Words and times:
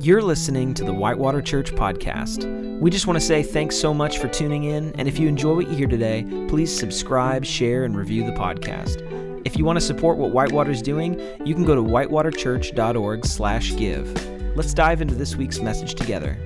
You're 0.00 0.22
listening 0.22 0.74
to 0.74 0.84
the 0.84 0.92
Whitewater 0.92 1.42
Church 1.42 1.72
podcast. 1.74 2.78
We 2.78 2.88
just 2.88 3.08
want 3.08 3.18
to 3.18 3.20
say 3.20 3.42
thanks 3.42 3.76
so 3.76 3.92
much 3.92 4.18
for 4.18 4.28
tuning 4.28 4.62
in, 4.62 4.94
and 4.94 5.08
if 5.08 5.18
you 5.18 5.26
enjoy 5.26 5.56
what 5.56 5.68
you 5.68 5.74
hear 5.74 5.88
today, 5.88 6.24
please 6.46 6.74
subscribe, 6.74 7.44
share, 7.44 7.82
and 7.82 7.96
review 7.96 8.24
the 8.24 8.30
podcast. 8.30 9.02
If 9.44 9.58
you 9.58 9.64
want 9.64 9.76
to 9.76 9.84
support 9.84 10.16
what 10.16 10.30
Whitewater's 10.30 10.82
doing, 10.82 11.20
you 11.44 11.52
can 11.52 11.64
go 11.64 11.74
to 11.74 11.82
whitewaterchurch.org 11.82 13.26
slash 13.26 13.74
give. 13.74 14.56
Let's 14.56 14.72
dive 14.72 15.02
into 15.02 15.16
this 15.16 15.34
week's 15.34 15.58
message 15.58 15.96
together. 15.96 16.38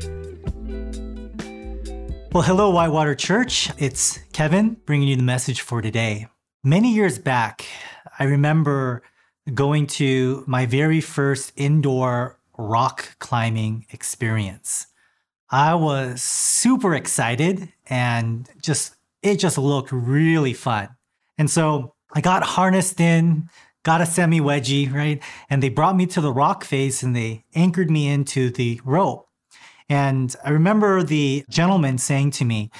Well, 2.32 2.42
hello, 2.42 2.70
Whitewater 2.70 3.14
Church. 3.14 3.68
It's 3.76 4.18
Kevin 4.32 4.78
bringing 4.86 5.08
you 5.08 5.16
the 5.16 5.22
message 5.22 5.60
for 5.60 5.82
today. 5.82 6.26
Many 6.64 6.94
years 6.94 7.18
back, 7.18 7.66
I 8.18 8.24
remember 8.24 9.02
going 9.52 9.88
to 9.88 10.42
my 10.46 10.64
very 10.64 11.02
first 11.02 11.52
indoor 11.54 12.38
rock 12.62 13.18
climbing 13.18 13.86
experience. 13.90 14.86
I 15.50 15.74
was 15.74 16.22
super 16.22 16.94
excited 16.94 17.72
and 17.86 18.48
just, 18.62 18.96
it 19.22 19.36
just 19.36 19.58
looked 19.58 19.92
really 19.92 20.54
fun. 20.54 20.88
And 21.36 21.50
so 21.50 21.94
I 22.14 22.20
got 22.20 22.42
harnessed 22.42 23.00
in, 23.00 23.48
got 23.82 24.00
a 24.00 24.06
semi 24.06 24.40
wedgie, 24.40 24.92
right? 24.92 25.22
And 25.50 25.62
they 25.62 25.68
brought 25.68 25.96
me 25.96 26.06
to 26.06 26.20
the 26.20 26.32
rock 26.32 26.64
face 26.64 27.02
and 27.02 27.14
they 27.14 27.44
anchored 27.54 27.90
me 27.90 28.08
into 28.08 28.50
the 28.50 28.80
rope. 28.84 29.28
And 29.88 30.34
I 30.44 30.50
remember 30.50 31.02
the 31.02 31.44
gentleman 31.50 31.98
saying 31.98 32.30
to 32.32 32.44
me, 32.44 32.70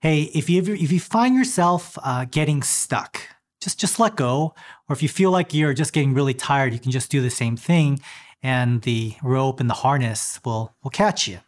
"Hey, 0.00 0.22
if 0.34 0.48
you 0.48 0.62
if 0.62 0.90
you 0.90 1.00
find 1.00 1.34
yourself 1.34 1.98
uh, 2.02 2.24
getting 2.30 2.62
stuck, 2.62 3.20
just 3.60 3.78
just 3.78 3.98
let 4.00 4.16
go. 4.16 4.54
Or 4.88 4.92
if 4.92 5.02
you 5.02 5.08
feel 5.08 5.30
like 5.30 5.52
you're 5.52 5.74
just 5.74 5.92
getting 5.92 6.14
really 6.14 6.34
tired, 6.34 6.72
you 6.72 6.78
can 6.78 6.90
just 6.90 7.10
do 7.10 7.20
the 7.20 7.30
same 7.30 7.56
thing, 7.56 8.00
and 8.42 8.82
the 8.82 9.14
rope 9.22 9.60
and 9.60 9.70
the 9.70 9.74
harness 9.74 10.40
will 10.44 10.74
will 10.82 10.90
catch 10.90 11.28
you. 11.28 11.40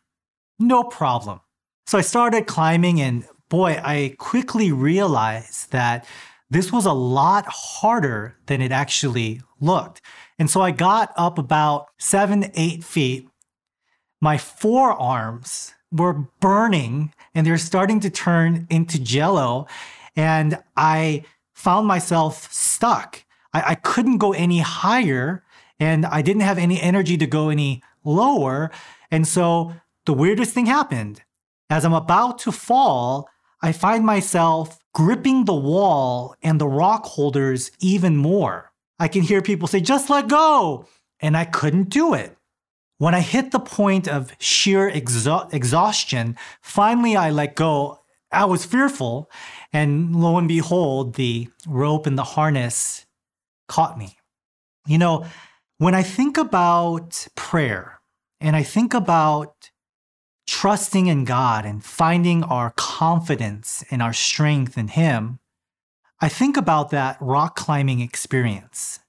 No 0.59 0.85
problem." 0.85 1.41
So 1.87 1.99
I 1.99 2.03
started 2.03 2.47
climbing, 2.47 3.01
and 3.01 3.25
boy, 3.49 3.81
I 3.83 4.15
quickly 4.19 4.73
realized 4.73 5.73
that 5.73 6.07
this 6.51 6.73
was 6.73 6.87
a 6.87 6.93
lot 6.93 7.47
harder 7.49 8.37
than 8.47 8.63
it 8.63 8.73
actually 8.73 9.43
looked. 9.61 10.01
And 10.39 10.51
so 10.51 10.61
I 10.61 10.71
got 10.71 11.13
up 11.17 11.39
about 11.39 11.89
seven, 11.99 12.51
eight 12.55 12.85
feet 12.85 13.29
my 14.25 14.39
forearms 14.39 15.75
were 15.93 16.15
burning 16.41 17.13
and 17.35 17.47
they're 17.47 17.59
starting 17.59 18.01
to 18.01 18.09
turn 18.09 18.67
into 18.71 18.99
jello. 18.99 19.67
And 20.17 20.59
I 20.79 21.25
found 21.53 21.87
myself 21.87 22.51
stuck. 22.51 23.23
I, 23.53 23.63
I 23.73 23.75
couldn't 23.75 24.17
go 24.17 24.33
any 24.33 24.61
higher 24.61 25.44
and 25.79 26.07
I 26.07 26.23
didn't 26.23 26.43
have 26.43 26.59
any 26.59 26.81
energy 26.81 27.17
to 27.19 27.27
go 27.27 27.49
any 27.49 27.83
lower. 28.05 28.71
And 29.11 29.27
so 29.27 29.75
the 30.07 30.13
weirdest 30.13 30.53
thing 30.53 30.67
happened. 30.67 31.23
As 31.71 31.85
I'm 31.85 31.95
about 31.95 32.39
to 32.41 32.53
fall, 32.53 33.29
I 33.63 33.73
find 33.73 34.05
myself 34.05 34.79
gripping 34.93 35.45
the 35.45 35.55
wall 35.55 36.37
and 36.43 36.61
the 36.61 36.69
rock 36.69 37.05
holders 37.05 37.71
even 37.81 38.17
more. 38.17 38.73
I 38.99 39.09
can 39.09 39.23
hear 39.23 39.43
people 39.43 39.67
say, 39.67 39.81
just 39.81 40.11
let 40.11 40.29
go. 40.29 40.87
And 41.21 41.37
I 41.37 41.45
couldn't 41.45 41.89
do 41.89 42.15
it. 42.15 42.37
When 42.99 43.15
I 43.15 43.21
hit 43.21 43.51
the 43.51 43.59
point 43.59 44.07
of 44.07 44.33
sheer 44.39 44.91
exha- 44.91 45.53
exhaustion, 45.53 46.37
finally 46.61 47.17
I 47.17 47.31
let 47.31 47.57
go. 47.57 48.01
I 48.31 48.45
was 48.45 48.65
fearful, 48.65 49.31
and 49.73 50.15
lo 50.17 50.37
and 50.39 50.49
behold, 50.49 51.15
the 51.15 51.49
rope 51.67 52.07
and 52.07 52.19
the 52.19 52.25
harness 52.25 53.07
caught 53.69 53.97
me. 53.97 54.17
You 54.87 54.99
know, 54.99 55.27
when 55.85 55.95
I 55.95 56.03
think 56.03 56.39
about 56.39 57.29
prayer 57.37 58.01
and 58.41 58.57
I 58.57 58.63
think 58.63 58.95
about 58.95 59.71
trusting 60.47 61.09
in 61.09 61.27
God 61.27 61.67
and 61.67 61.85
finding 61.85 62.43
our 62.43 62.73
confidence 62.79 63.85
and 63.91 64.01
our 64.01 64.15
strength 64.15 64.79
in 64.79 64.89
Him, 64.89 65.41
I 66.23 66.31
think 66.31 66.57
about 66.57 66.89
that 66.93 67.19
rock 67.21 67.55
climbing 67.57 68.01
experience. 68.01 69.01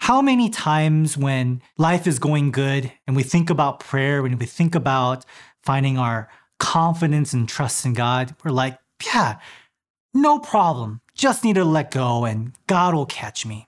How 0.00 0.22
many 0.22 0.48
times 0.48 1.18
when 1.18 1.60
life 1.76 2.06
is 2.06 2.18
going 2.18 2.52
good 2.52 2.90
and 3.06 3.14
we 3.14 3.22
think 3.22 3.50
about 3.50 3.80
prayer, 3.80 4.22
when 4.22 4.38
we 4.38 4.46
think 4.46 4.74
about 4.74 5.26
finding 5.62 5.98
our 5.98 6.30
confidence 6.58 7.34
and 7.34 7.46
trust 7.46 7.84
in 7.84 7.92
God, 7.92 8.34
we're 8.42 8.50
like, 8.50 8.78
yeah, 9.04 9.40
no 10.14 10.38
problem. 10.38 11.02
Just 11.14 11.44
need 11.44 11.56
to 11.56 11.66
let 11.66 11.90
go 11.90 12.24
and 12.24 12.54
God 12.66 12.94
will 12.94 13.04
catch 13.04 13.44
me. 13.44 13.67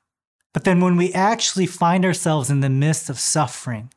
But 0.53 0.65
then 0.65 0.81
when 0.81 0.97
we 0.97 1.12
actually 1.12 1.66
find 1.66 2.05
ourselves 2.05 2.50
in 2.50 2.61
the 2.61 2.71
midst 2.71 3.09
of 3.09 3.19
suffering, 3.19 3.93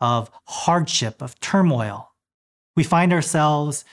of 0.00 0.30
hardship, 0.46 1.20
of 1.20 1.38
turmoil, 1.40 2.12
we 2.76 2.84
find 2.84 3.12
ourselves 3.12 3.84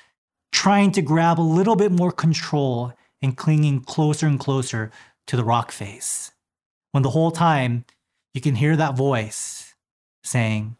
trying 0.51 0.91
to 0.93 1.01
grab 1.01 1.39
a 1.39 1.41
little 1.41 1.75
bit 1.75 1.91
more 1.91 2.11
control 2.11 2.93
and 3.21 3.37
clinging 3.37 3.81
closer 3.81 4.27
and 4.27 4.39
closer 4.39 4.91
to 5.27 5.35
the 5.35 5.43
rock 5.43 5.71
face 5.71 6.31
when 6.91 7.03
the 7.03 7.11
whole 7.11 7.31
time 7.31 7.85
you 8.33 8.41
can 8.41 8.55
hear 8.55 8.75
that 8.75 8.95
voice 8.95 9.75
saying, 10.23 10.77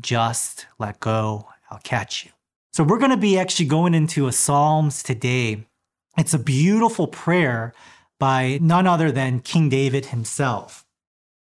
just 0.00 0.66
let 0.78 1.00
go, 1.00 1.48
I'll 1.70 1.80
catch 1.82 2.24
you. 2.24 2.32
So 2.72 2.84
we're 2.84 2.98
going 2.98 3.10
to 3.10 3.16
be 3.16 3.38
actually 3.38 3.66
going 3.66 3.94
into 3.94 4.26
a 4.26 4.32
Psalms 4.32 5.02
today. 5.02 5.66
It's 6.16 6.34
a 6.34 6.38
beautiful 6.38 7.06
prayer 7.06 7.74
by 8.20 8.58
none 8.60 8.86
other 8.86 9.10
than 9.10 9.40
King 9.40 9.68
David 9.68 10.06
himself. 10.06 10.84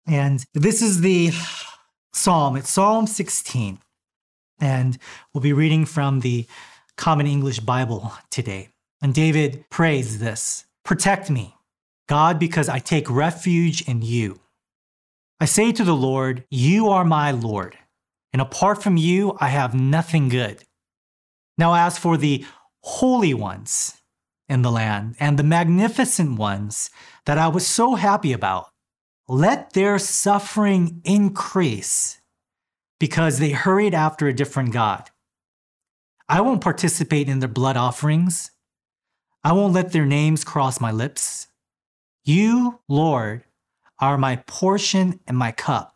And 0.05 0.45
this 0.53 0.81
is 0.81 1.01
the 1.01 1.31
psalm. 2.13 2.55
It's 2.55 2.71
Psalm 2.71 3.07
16. 3.07 3.79
And 4.61 4.97
we'll 5.33 5.41
be 5.41 5.51
reading 5.51 5.85
from 5.85 6.21
the 6.21 6.45
Common 6.95 7.27
English 7.27 7.59
Bible 7.59 8.13
today. 8.29 8.69
And 9.01 9.13
David 9.13 9.65
prays 9.69 10.19
this 10.19 10.65
Protect 10.85 11.29
me, 11.29 11.55
God, 12.07 12.39
because 12.39 12.69
I 12.69 12.79
take 12.79 13.09
refuge 13.09 13.81
in 13.81 14.01
you. 14.01 14.39
I 15.39 15.45
say 15.45 15.71
to 15.73 15.83
the 15.83 15.95
Lord, 15.95 16.45
You 16.49 16.89
are 16.89 17.05
my 17.05 17.31
Lord, 17.31 17.77
and 18.33 18.41
apart 18.41 18.81
from 18.81 18.97
you, 18.97 19.37
I 19.39 19.49
have 19.49 19.75
nothing 19.75 20.29
good. 20.29 20.63
Now, 21.57 21.73
as 21.73 21.97
for 21.97 22.17
the 22.17 22.45
holy 22.81 23.33
ones 23.33 23.96
in 24.49 24.61
the 24.61 24.71
land 24.71 25.15
and 25.19 25.37
the 25.37 25.43
magnificent 25.43 26.37
ones 26.37 26.89
that 27.25 27.37
I 27.37 27.47
was 27.47 27.67
so 27.67 27.95
happy 27.95 28.33
about, 28.33 28.69
let 29.27 29.73
their 29.73 29.99
suffering 29.99 31.01
increase 31.03 32.21
because 32.99 33.39
they 33.39 33.51
hurried 33.51 33.93
after 33.93 34.27
a 34.27 34.33
different 34.33 34.71
God. 34.71 35.09
I 36.29 36.41
won't 36.41 36.61
participate 36.61 37.29
in 37.29 37.39
their 37.39 37.49
blood 37.49 37.77
offerings. 37.77 38.51
I 39.43 39.53
won't 39.53 39.73
let 39.73 39.91
their 39.91 40.05
names 40.05 40.43
cross 40.43 40.81
my 40.81 40.91
lips. 40.91 41.47
You, 42.23 42.79
Lord, 42.89 43.43
are 43.99 44.17
my 44.17 44.37
portion 44.37 45.19
and 45.27 45.37
my 45.37 45.51
cup. 45.51 45.95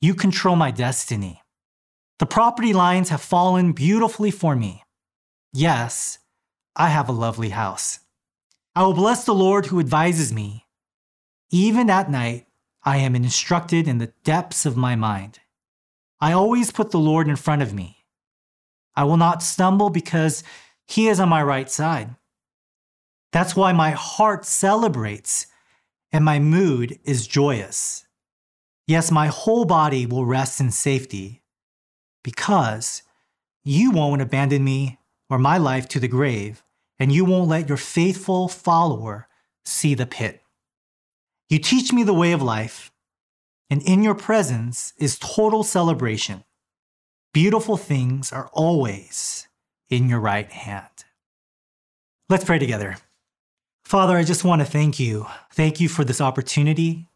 You 0.00 0.14
control 0.14 0.56
my 0.56 0.70
destiny. 0.70 1.42
The 2.18 2.26
property 2.26 2.72
lines 2.72 3.08
have 3.08 3.22
fallen 3.22 3.72
beautifully 3.72 4.30
for 4.30 4.54
me. 4.54 4.84
Yes, 5.52 6.18
I 6.74 6.88
have 6.88 7.08
a 7.08 7.12
lovely 7.12 7.50
house. 7.50 8.00
I 8.74 8.82
will 8.82 8.94
bless 8.94 9.24
the 9.24 9.34
Lord 9.34 9.66
who 9.66 9.80
advises 9.80 10.32
me. 10.32 10.66
Even 11.50 11.90
at 11.90 12.10
night, 12.10 12.46
I 12.82 12.96
am 12.96 13.14
instructed 13.14 13.86
in 13.86 13.98
the 13.98 14.12
depths 14.24 14.64
of 14.64 14.76
my 14.76 14.96
mind. 14.96 15.40
I 16.20 16.32
always 16.32 16.72
put 16.72 16.90
the 16.90 16.98
Lord 16.98 17.28
in 17.28 17.36
front 17.36 17.62
of 17.62 17.74
me. 17.74 17.98
I 18.96 19.04
will 19.04 19.16
not 19.16 19.42
stumble 19.42 19.90
because 19.90 20.42
he 20.86 21.08
is 21.08 21.20
on 21.20 21.28
my 21.28 21.42
right 21.42 21.70
side. 21.70 22.16
That's 23.32 23.56
why 23.56 23.72
my 23.72 23.90
heart 23.90 24.44
celebrates 24.44 25.46
and 26.10 26.24
my 26.24 26.38
mood 26.38 26.98
is 27.04 27.26
joyous. 27.26 28.06
Yes, 28.86 29.10
my 29.10 29.28
whole 29.28 29.64
body 29.64 30.06
will 30.06 30.26
rest 30.26 30.60
in 30.60 30.70
safety 30.70 31.42
because 32.22 33.02
you 33.64 33.90
won't 33.90 34.22
abandon 34.22 34.64
me 34.64 34.98
or 35.30 35.38
my 35.38 35.56
life 35.56 35.88
to 35.88 36.00
the 36.00 36.08
grave, 36.08 36.61
and 36.98 37.12
you 37.12 37.24
won't 37.24 37.48
let 37.48 37.68
your 37.68 37.78
faithful 37.78 38.48
follower 38.48 39.28
see 39.64 39.94
the 39.94 40.06
pit. 40.06 40.42
You 41.48 41.58
teach 41.58 41.92
me 41.92 42.02
the 42.02 42.14
way 42.14 42.32
of 42.32 42.42
life, 42.42 42.92
and 43.68 43.82
in 43.82 44.02
your 44.02 44.14
presence 44.14 44.92
is 44.98 45.18
total 45.18 45.62
celebration. 45.62 46.44
Beautiful 47.32 47.76
things 47.76 48.32
are 48.32 48.48
always 48.52 49.48
in 49.88 50.08
your 50.08 50.20
right 50.20 50.50
hand. 50.50 51.04
Let's 52.28 52.44
pray 52.44 52.58
together. 52.58 52.96
Father, 53.84 54.16
I 54.16 54.24
just 54.24 54.44
want 54.44 54.60
to 54.60 54.66
thank 54.66 54.98
you. 54.98 55.26
Thank 55.52 55.80
you 55.80 55.88
for 55.88 56.04
this 56.04 56.20
opportunity. 56.20 57.08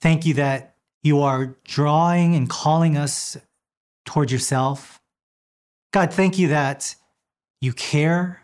Thank 0.00 0.26
you 0.26 0.34
that 0.34 0.74
you 1.02 1.20
are 1.20 1.56
drawing 1.64 2.34
and 2.34 2.48
calling 2.48 2.96
us 2.96 3.36
toward 4.04 4.30
yourself. 4.30 5.00
God, 5.92 6.12
thank 6.12 6.38
you 6.38 6.48
that 6.48 6.94
you 7.60 7.72
care, 7.72 8.40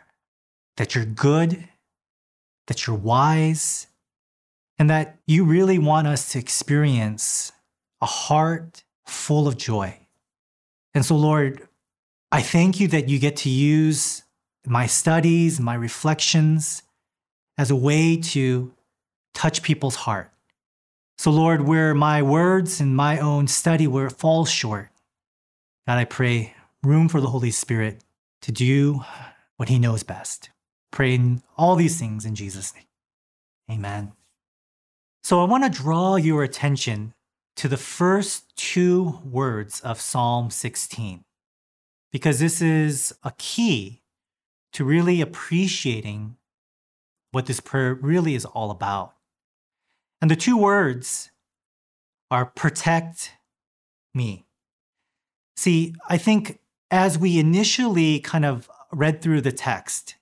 that 0.77 0.95
you're 0.95 1.05
good, 1.05 1.69
that 2.67 2.87
you're 2.87 2.97
wise, 2.97 3.87
and 4.79 4.91
that 4.91 5.19
you 5.27 5.45
really 5.45 5.79
want 5.79 6.07
us 6.07 6.33
to 6.33 6.39
experience 6.39 7.53
a 8.01 8.07
heart 8.07 8.85
full 9.07 9.49
of 9.49 9.57
joy. 9.57 9.99
And 10.95 11.05
so, 11.05 11.17
Lord, 11.17 11.67
I 12.31 12.43
thank 12.43 12.81
you 12.81 12.89
that 12.89 13.09
you 13.09 13.19
get 13.19 13.37
to 13.39 13.51
use 13.51 14.23
my 14.67 14.87
studies, 14.87 15.61
my 15.61 15.75
reflections 15.75 16.83
as 17.57 17.71
a 17.71 17.77
way 17.77 18.17
to 18.17 18.75
touch 19.33 19.63
people's 19.63 19.97
heart. 19.97 20.33
So, 21.19 21.31
Lord, 21.31 21.63
where 21.63 21.95
my 21.95 22.23
words 22.23 22.81
and 22.81 22.95
my 22.95 23.19
own 23.19 23.47
study 23.47 23.87
where 23.87 24.07
it 24.07 24.13
falls 24.13 24.51
short, 24.51 24.91
God, 25.87 25.99
I 25.99 26.05
pray 26.05 26.55
room 26.83 27.09
for 27.09 27.21
the 27.21 27.29
Holy 27.29 27.51
Spirit 27.51 28.03
to 28.43 28.53
do 28.53 29.03
what 29.57 29.69
he 29.69 29.79
knows 29.79 30.03
best. 30.03 30.51
Praying 30.97 31.43
all 31.59 31.77
these 31.77 31.99
things 31.99 32.25
in 32.25 32.35
Jesus' 32.35 32.75
name. 32.75 32.87
Amen. 33.71 34.13
So 35.23 35.43
I 35.43 35.45
want 35.45 35.63
to 35.63 35.69
draw 35.69 36.17
your 36.17 36.43
attention 36.43 37.13
to 37.57 37.69
the 37.69 37.77
first 37.77 38.57
two 38.57 39.21
words 39.23 39.83
of 39.83 40.01
Psalm 40.01 40.49
16, 40.49 41.23
because 42.13 42.41
this 42.41 42.63
is 42.63 43.15
a 43.23 43.35
key 43.37 44.01
to 44.73 44.87
really 44.87 45.21
appreciating 45.21 46.39
what 47.31 47.45
this 47.45 47.61
prayer 47.61 47.93
really 47.93 48.35
is 48.35 48.47
all 48.47 48.71
about. 48.71 49.13
And 50.23 50.31
the 50.31 50.35
two 50.35 50.57
words 50.57 51.31
are 52.31 52.47
protect 52.47 53.33
me. 54.15 54.47
See, 55.59 55.95
I 56.09 56.17
think 56.17 56.59
as 56.91 57.19
we 57.19 57.39
initially 57.39 58.19
kind 58.19 58.47
of 58.47 58.71
read 58.91 59.21
through 59.21 59.43
the 59.43 59.53
text, 59.53 60.15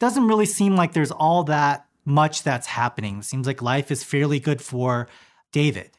doesn't 0.00 0.26
really 0.26 0.46
seem 0.46 0.76
like 0.76 0.92
there's 0.92 1.10
all 1.10 1.44
that 1.44 1.86
much 2.04 2.42
that's 2.42 2.66
happening. 2.66 3.18
It 3.18 3.24
seems 3.24 3.46
like 3.46 3.62
life 3.62 3.90
is 3.90 4.04
fairly 4.04 4.40
good 4.40 4.60
for 4.60 5.08
David. 5.52 5.92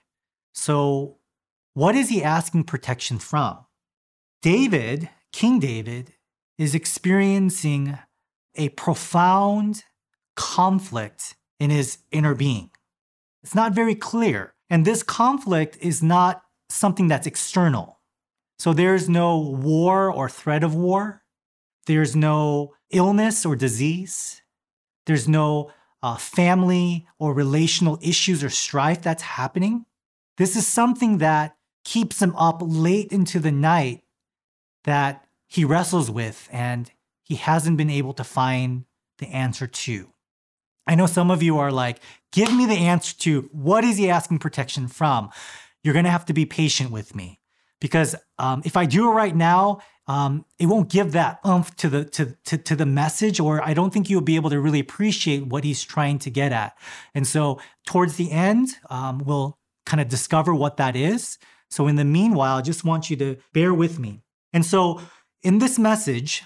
So, 0.53 1.17
what 1.73 1.95
is 1.95 2.09
he 2.09 2.23
asking 2.23 2.63
protection 2.65 3.19
from? 3.19 3.65
David, 4.41 5.09
King 5.33 5.59
David, 5.59 6.13
is 6.57 6.75
experiencing 6.75 7.97
a 8.55 8.69
profound 8.69 9.83
conflict 10.35 11.35
in 11.59 11.69
his 11.69 11.97
inner 12.11 12.35
being. 12.35 12.69
It's 13.43 13.55
not 13.55 13.73
very 13.73 13.95
clear. 13.95 14.53
And 14.69 14.85
this 14.85 15.03
conflict 15.03 15.77
is 15.81 16.01
not 16.01 16.43
something 16.69 17.07
that's 17.07 17.27
external. 17.27 17.99
So 18.57 18.73
there's 18.73 19.09
no 19.09 19.37
war 19.37 20.11
or 20.11 20.29
threat 20.29 20.63
of 20.63 20.73
war. 20.73 21.21
There's 21.85 22.15
no 22.15 22.73
illness 22.89 23.45
or 23.45 23.55
disease. 23.55 24.41
There's 25.05 25.27
no 25.27 25.71
uh, 26.01 26.17
family 26.17 27.07
or 27.19 27.33
relational 27.33 27.99
issues 28.01 28.43
or 28.43 28.49
strife 28.49 29.01
that's 29.01 29.23
happening. 29.23 29.85
This 30.37 30.55
is 30.55 30.67
something 30.67 31.19
that 31.19 31.55
keeps 31.83 32.21
him 32.21 32.35
up 32.35 32.61
late 32.61 33.11
into 33.11 33.39
the 33.39 33.51
night 33.51 34.03
that 34.83 35.25
he 35.47 35.63
wrestles 35.63 36.11
with 36.11 36.49
and 36.51 36.91
he 37.23 37.35
hasn't 37.35 37.77
been 37.77 37.89
able 37.89 38.13
to 38.13 38.23
find 38.23 38.85
the 39.19 39.27
answer 39.27 39.67
to. 39.67 40.11
I 40.87 40.95
know 40.95 41.07
some 41.07 41.31
of 41.31 41.41
you 41.41 41.57
are 41.57 41.71
like, 41.71 41.99
give 42.31 42.53
me 42.53 42.65
the 42.65 42.73
answer 42.75 43.15
to 43.19 43.49
what 43.51 43.83
is 43.83 43.97
he 43.97 44.09
asking 44.09 44.39
protection 44.39 44.87
from? 44.87 45.29
You're 45.83 45.93
going 45.93 46.05
to 46.05 46.11
have 46.11 46.25
to 46.25 46.33
be 46.33 46.45
patient 46.45 46.91
with 46.91 47.15
me 47.15 47.39
because 47.79 48.15
um, 48.37 48.61
if 48.65 48.77
I 48.77 48.85
do 48.85 49.09
it 49.09 49.13
right 49.13 49.35
now, 49.35 49.79
um, 50.07 50.45
it 50.59 50.67
won't 50.67 50.89
give 50.89 51.13
that 51.13 51.39
oomph 51.45 51.75
to 51.77 51.89
the 51.89 52.05
to, 52.05 52.37
to 52.45 52.57
to 52.57 52.75
the 52.75 52.85
message, 52.85 53.39
or 53.39 53.63
I 53.63 53.73
don't 53.73 53.91
think 53.91 54.09
you'll 54.09 54.21
be 54.21 54.35
able 54.35 54.51
to 54.51 54.59
really 54.59 54.79
appreciate 54.79 55.47
what 55.47 55.63
he's 55.63 55.83
trying 55.83 56.19
to 56.19 56.29
get 56.29 56.51
at. 56.51 56.77
And 57.15 57.25
so, 57.25 57.59
towards 57.87 58.15
the 58.15 58.31
end, 58.31 58.75
um, 58.89 59.19
we'll 59.19 59.57
kind 59.85 60.01
of 60.01 60.07
discover 60.07 60.53
what 60.53 60.77
that 60.77 60.95
is. 60.95 61.39
So, 61.71 61.87
in 61.87 61.95
the 61.95 62.05
meanwhile, 62.05 62.57
I 62.57 62.61
just 62.61 62.83
want 62.83 63.09
you 63.09 63.15
to 63.17 63.37
bear 63.53 63.73
with 63.73 63.97
me. 63.97 64.21
And 64.53 64.63
so, 64.63 65.01
in 65.41 65.57
this 65.57 65.79
message, 65.79 66.43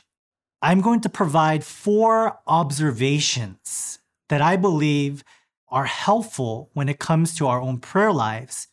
I'm 0.61 0.79
going 0.79 1.01
to 1.01 1.09
provide 1.09 1.63
four 1.65 2.39
observations 2.47 3.99
that 4.29 4.41
I 4.41 4.55
believe 4.55 5.23
are 5.69 5.85
helpful 5.85 6.69
when 6.73 6.87
it 6.87 6.99
comes 6.99 7.35
to 7.35 7.47
our 7.47 7.59
own 7.59 7.79
prayer 7.79 8.13
lives, 8.13 8.67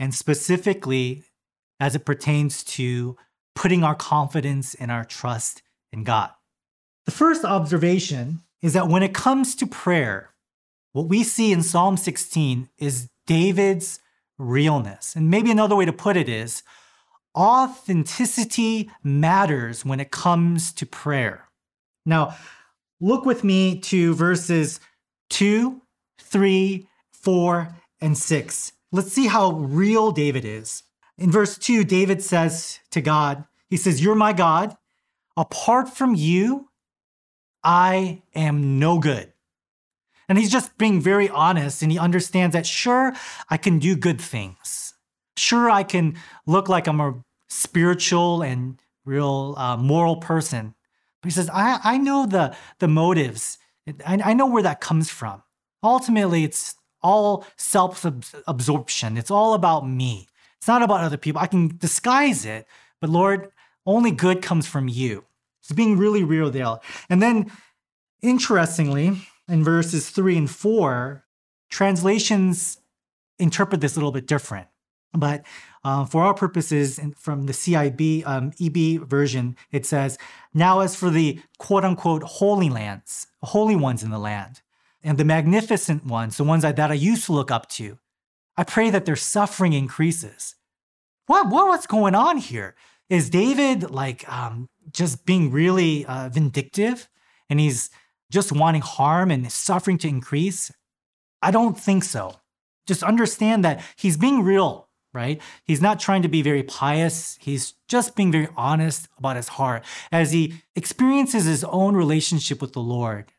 and 0.00 0.12
specifically 0.12 1.24
as 1.78 1.94
it 1.94 2.04
pertains 2.04 2.64
to 2.64 3.16
putting 3.54 3.84
our 3.84 3.94
confidence 3.94 4.74
and 4.74 4.90
our 4.90 5.04
trust 5.04 5.62
in 5.92 6.04
God. 6.04 6.30
The 7.06 7.12
first 7.12 7.44
observation 7.44 8.42
is 8.62 8.72
that 8.74 8.88
when 8.88 9.02
it 9.02 9.14
comes 9.14 9.54
to 9.56 9.66
prayer, 9.66 10.30
what 10.92 11.08
we 11.08 11.22
see 11.24 11.52
in 11.52 11.62
Psalm 11.62 11.96
16 11.96 12.68
is 12.78 13.08
David's 13.26 14.00
realness. 14.38 15.16
And 15.16 15.30
maybe 15.30 15.50
another 15.50 15.76
way 15.76 15.84
to 15.84 15.92
put 15.92 16.16
it 16.16 16.28
is 16.28 16.62
authenticity 17.36 18.90
matters 19.02 19.84
when 19.84 20.00
it 20.00 20.10
comes 20.10 20.72
to 20.74 20.86
prayer. 20.86 21.48
Now, 22.04 22.36
look 23.00 23.24
with 23.24 23.42
me 23.42 23.78
to 23.80 24.14
verses 24.14 24.80
2, 25.30 25.80
3, 26.20 26.86
4, 27.12 27.74
and 28.00 28.18
6. 28.18 28.72
Let's 28.90 29.12
see 29.12 29.26
how 29.26 29.52
real 29.52 30.12
David 30.12 30.44
is. 30.44 30.82
In 31.18 31.30
verse 31.30 31.58
2, 31.58 31.84
David 31.84 32.22
says 32.22 32.80
to 32.90 33.00
God, 33.00 33.44
He 33.68 33.76
says, 33.76 34.02
You're 34.02 34.14
my 34.14 34.32
God. 34.32 34.76
Apart 35.36 35.88
from 35.88 36.14
you, 36.14 36.68
I 37.64 38.22
am 38.34 38.78
no 38.78 38.98
good. 38.98 39.32
And 40.28 40.38
he's 40.38 40.50
just 40.50 40.76
being 40.78 41.00
very 41.00 41.28
honest 41.28 41.82
and 41.82 41.90
he 41.92 41.98
understands 41.98 42.54
that, 42.54 42.66
sure, 42.66 43.12
I 43.50 43.56
can 43.56 43.78
do 43.78 43.96
good 43.96 44.20
things. 44.20 44.94
Sure, 45.36 45.70
I 45.70 45.82
can 45.82 46.16
look 46.46 46.68
like 46.68 46.86
I'm 46.86 47.00
a 47.00 47.22
spiritual 47.48 48.42
and 48.42 48.80
real 49.04 49.54
uh, 49.56 49.76
moral 49.76 50.16
person. 50.16 50.74
But 51.20 51.28
he 51.28 51.32
says, 51.32 51.50
I, 51.50 51.80
I 51.82 51.98
know 51.98 52.26
the, 52.26 52.56
the 52.78 52.88
motives. 52.88 53.58
I, 54.06 54.20
I 54.24 54.34
know 54.34 54.46
where 54.46 54.62
that 54.62 54.80
comes 54.80 55.10
from. 55.10 55.42
Ultimately, 55.82 56.44
it's 56.44 56.76
all 57.02 57.44
self 57.56 58.04
absorption, 58.46 59.16
it's 59.16 59.30
all 59.30 59.54
about 59.54 59.88
me. 59.88 60.28
It's 60.62 60.68
not 60.68 60.82
about 60.82 61.00
other 61.00 61.16
people. 61.16 61.42
I 61.42 61.48
can 61.48 61.76
disguise 61.76 62.44
it, 62.46 62.68
but 63.00 63.10
Lord, 63.10 63.50
only 63.84 64.12
good 64.12 64.42
comes 64.42 64.64
from 64.64 64.86
you. 64.86 65.24
It's 65.60 65.72
being 65.72 65.98
really 65.98 66.22
real 66.22 66.52
there. 66.52 66.76
And 67.10 67.20
then, 67.20 67.50
interestingly, 68.22 69.26
in 69.48 69.64
verses 69.64 70.10
three 70.10 70.38
and 70.38 70.48
four, 70.48 71.24
translations 71.68 72.78
interpret 73.40 73.80
this 73.80 73.96
a 73.96 73.98
little 73.98 74.12
bit 74.12 74.28
different. 74.28 74.68
But 75.12 75.44
uh, 75.82 76.04
for 76.04 76.22
our 76.22 76.32
purposes, 76.32 77.00
from 77.16 77.46
the 77.46 77.52
CIB 77.52 78.24
um, 78.24 78.52
EB 78.60 79.02
version, 79.04 79.56
it 79.72 79.84
says, 79.84 80.16
"Now 80.54 80.78
as 80.78 80.94
for 80.94 81.10
the 81.10 81.40
quote 81.58 81.84
unquote 81.84 82.22
holy 82.22 82.70
lands, 82.70 83.26
holy 83.42 83.74
ones 83.74 84.04
in 84.04 84.10
the 84.10 84.18
land, 84.20 84.60
and 85.02 85.18
the 85.18 85.24
magnificent 85.24 86.06
ones, 86.06 86.36
the 86.36 86.44
ones 86.44 86.62
that, 86.62 86.76
that 86.76 86.92
I 86.92 86.94
used 86.94 87.24
to 87.26 87.32
look 87.32 87.50
up 87.50 87.68
to, 87.70 87.98
I 88.56 88.64
pray 88.64 88.90
that 88.90 89.04
their 89.04 89.16
suffering 89.16 89.72
increases. 89.72 90.56
What, 91.26 91.48
what 91.48 91.68
what's 91.68 91.86
going 91.86 92.14
on 92.14 92.36
here? 92.36 92.74
Is 93.08 93.30
David 93.30 93.90
like 93.90 94.30
um, 94.30 94.68
just 94.92 95.24
being 95.24 95.50
really 95.50 96.04
uh, 96.06 96.28
vindictive 96.28 97.08
and 97.48 97.60
he's 97.60 97.90
just 98.30 98.52
wanting 98.52 98.82
harm 98.82 99.30
and 99.30 99.50
suffering 99.50 99.98
to 99.98 100.08
increase? 100.08 100.72
I 101.40 101.50
don't 101.50 101.78
think 101.78 102.04
so. 102.04 102.36
Just 102.86 103.02
understand 103.02 103.64
that 103.64 103.82
he's 103.96 104.16
being 104.16 104.42
real, 104.42 104.88
right? 105.12 105.40
He's 105.64 105.82
not 105.82 106.00
trying 106.00 106.22
to 106.22 106.28
be 106.28 106.42
very 106.42 106.62
pious. 106.62 107.38
He's 107.40 107.74
just 107.88 108.16
being 108.16 108.32
very 108.32 108.48
honest 108.56 109.08
about 109.18 109.36
his 109.36 109.48
heart 109.48 109.84
as 110.10 110.32
he 110.32 110.62
experiences 110.74 111.44
his 111.44 111.64
own 111.64 111.94
relationship 111.94 112.60
with 112.60 112.72
the 112.72 112.80
Lord. 112.80 113.32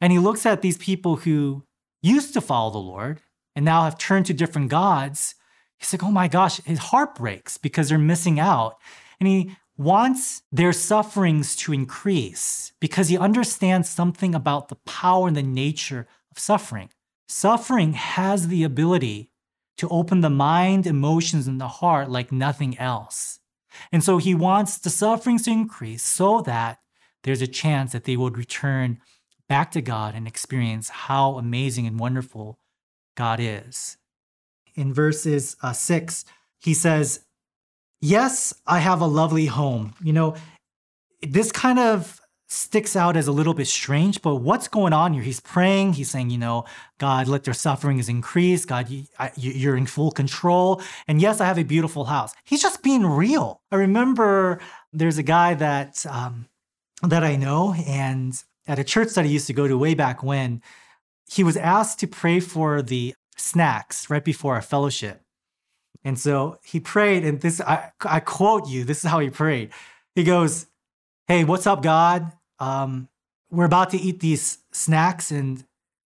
And 0.00 0.12
he 0.12 0.18
looks 0.18 0.46
at 0.46 0.62
these 0.62 0.78
people 0.78 1.16
who 1.16 1.64
used 2.02 2.34
to 2.34 2.40
follow 2.40 2.70
the 2.70 2.78
Lord 2.78 3.20
and 3.54 3.64
now 3.64 3.84
have 3.84 3.98
turned 3.98 4.26
to 4.26 4.34
different 4.34 4.70
gods, 4.70 5.34
he's 5.78 5.92
like, 5.92 6.02
oh 6.02 6.10
my 6.10 6.28
gosh, 6.28 6.60
his 6.64 6.78
heart 6.78 7.14
breaks 7.14 7.58
because 7.58 7.88
they're 7.88 7.98
missing 7.98 8.40
out. 8.40 8.76
And 9.20 9.28
he 9.28 9.56
wants 9.76 10.42
their 10.52 10.72
sufferings 10.72 11.56
to 11.56 11.72
increase 11.72 12.72
because 12.80 13.08
he 13.08 13.18
understands 13.18 13.88
something 13.88 14.34
about 14.34 14.68
the 14.68 14.76
power 14.76 15.28
and 15.28 15.36
the 15.36 15.42
nature 15.42 16.06
of 16.30 16.38
suffering. 16.38 16.90
Suffering 17.28 17.94
has 17.94 18.48
the 18.48 18.64
ability 18.64 19.30
to 19.78 19.88
open 19.88 20.20
the 20.20 20.30
mind, 20.30 20.86
emotions, 20.86 21.46
and 21.46 21.60
the 21.60 21.68
heart 21.68 22.10
like 22.10 22.30
nothing 22.30 22.78
else. 22.78 23.40
And 23.90 24.04
so 24.04 24.18
he 24.18 24.34
wants 24.34 24.78
the 24.78 24.90
sufferings 24.90 25.44
to 25.44 25.50
increase 25.50 26.02
so 26.02 26.42
that 26.42 26.78
there's 27.24 27.42
a 27.42 27.46
chance 27.46 27.92
that 27.92 28.04
they 28.04 28.16
would 28.16 28.36
return 28.36 28.98
back 29.48 29.70
to 29.72 29.80
God 29.80 30.14
and 30.14 30.26
experience 30.26 30.88
how 30.88 31.36
amazing 31.36 31.86
and 31.86 31.98
wonderful 31.98 32.58
God 33.14 33.40
is. 33.40 33.96
In 34.74 34.92
verses 34.92 35.56
uh, 35.62 35.72
six, 35.72 36.24
he 36.58 36.74
says, 36.74 37.20
Yes, 38.00 38.52
I 38.66 38.80
have 38.80 39.00
a 39.00 39.06
lovely 39.06 39.46
home. 39.46 39.94
You 40.02 40.12
know, 40.12 40.34
this 41.22 41.52
kind 41.52 41.78
of 41.78 42.20
sticks 42.52 42.96
out 42.96 43.16
as 43.16 43.26
a 43.26 43.32
little 43.32 43.54
bit 43.54 43.66
strange, 43.66 44.20
but 44.20 44.36
what's 44.36 44.68
going 44.68 44.92
on 44.92 45.14
here? 45.14 45.22
He's 45.22 45.40
praying. 45.40 45.94
He's 45.94 46.10
saying, 46.10 46.28
you 46.30 46.36
know, 46.36 46.64
God, 46.98 47.26
let 47.26 47.44
their 47.44 47.54
sufferings 47.54 48.08
increase. 48.08 48.64
God, 48.64 48.90
you, 48.90 49.04
you're 49.36 49.76
in 49.76 49.86
full 49.86 50.10
control. 50.10 50.82
And 51.08 51.20
yes, 51.20 51.40
I 51.40 51.46
have 51.46 51.58
a 51.58 51.62
beautiful 51.64 52.04
house. 52.04 52.34
He's 52.44 52.60
just 52.60 52.82
being 52.82 53.06
real. 53.06 53.62
I 53.70 53.76
remember 53.76 54.60
there's 54.92 55.18
a 55.18 55.22
guy 55.22 55.54
that 55.54 56.04
um, 56.06 56.46
that 57.02 57.24
I 57.24 57.36
know, 57.36 57.74
and 57.86 58.34
at 58.66 58.78
a 58.78 58.84
church 58.84 59.14
that 59.14 59.24
I 59.24 59.28
used 59.28 59.46
to 59.48 59.52
go 59.52 59.66
to 59.66 59.76
way 59.76 59.94
back 59.94 60.22
when, 60.22 60.62
he 61.32 61.42
was 61.42 61.56
asked 61.56 61.98
to 62.00 62.06
pray 62.06 62.40
for 62.40 62.82
the 62.82 63.14
snacks 63.36 64.10
right 64.10 64.24
before 64.24 64.58
a 64.58 64.62
fellowship. 64.62 65.22
And 66.04 66.18
so 66.18 66.58
he 66.62 66.78
prayed, 66.78 67.24
and 67.24 67.40
this 67.40 67.60
I, 67.60 67.92
I 68.04 68.20
quote 68.20 68.68
you. 68.68 68.84
This 68.84 69.04
is 69.04 69.10
how 69.10 69.20
he 69.20 69.30
prayed. 69.30 69.70
He 70.14 70.24
goes, 70.24 70.66
"Hey, 71.28 71.44
what's 71.44 71.66
up, 71.66 71.82
God? 71.82 72.32
Um, 72.58 73.08
we're 73.50 73.64
about 73.64 73.90
to 73.90 73.96
eat 73.98 74.20
these 74.20 74.58
snacks, 74.72 75.30
and 75.30 75.64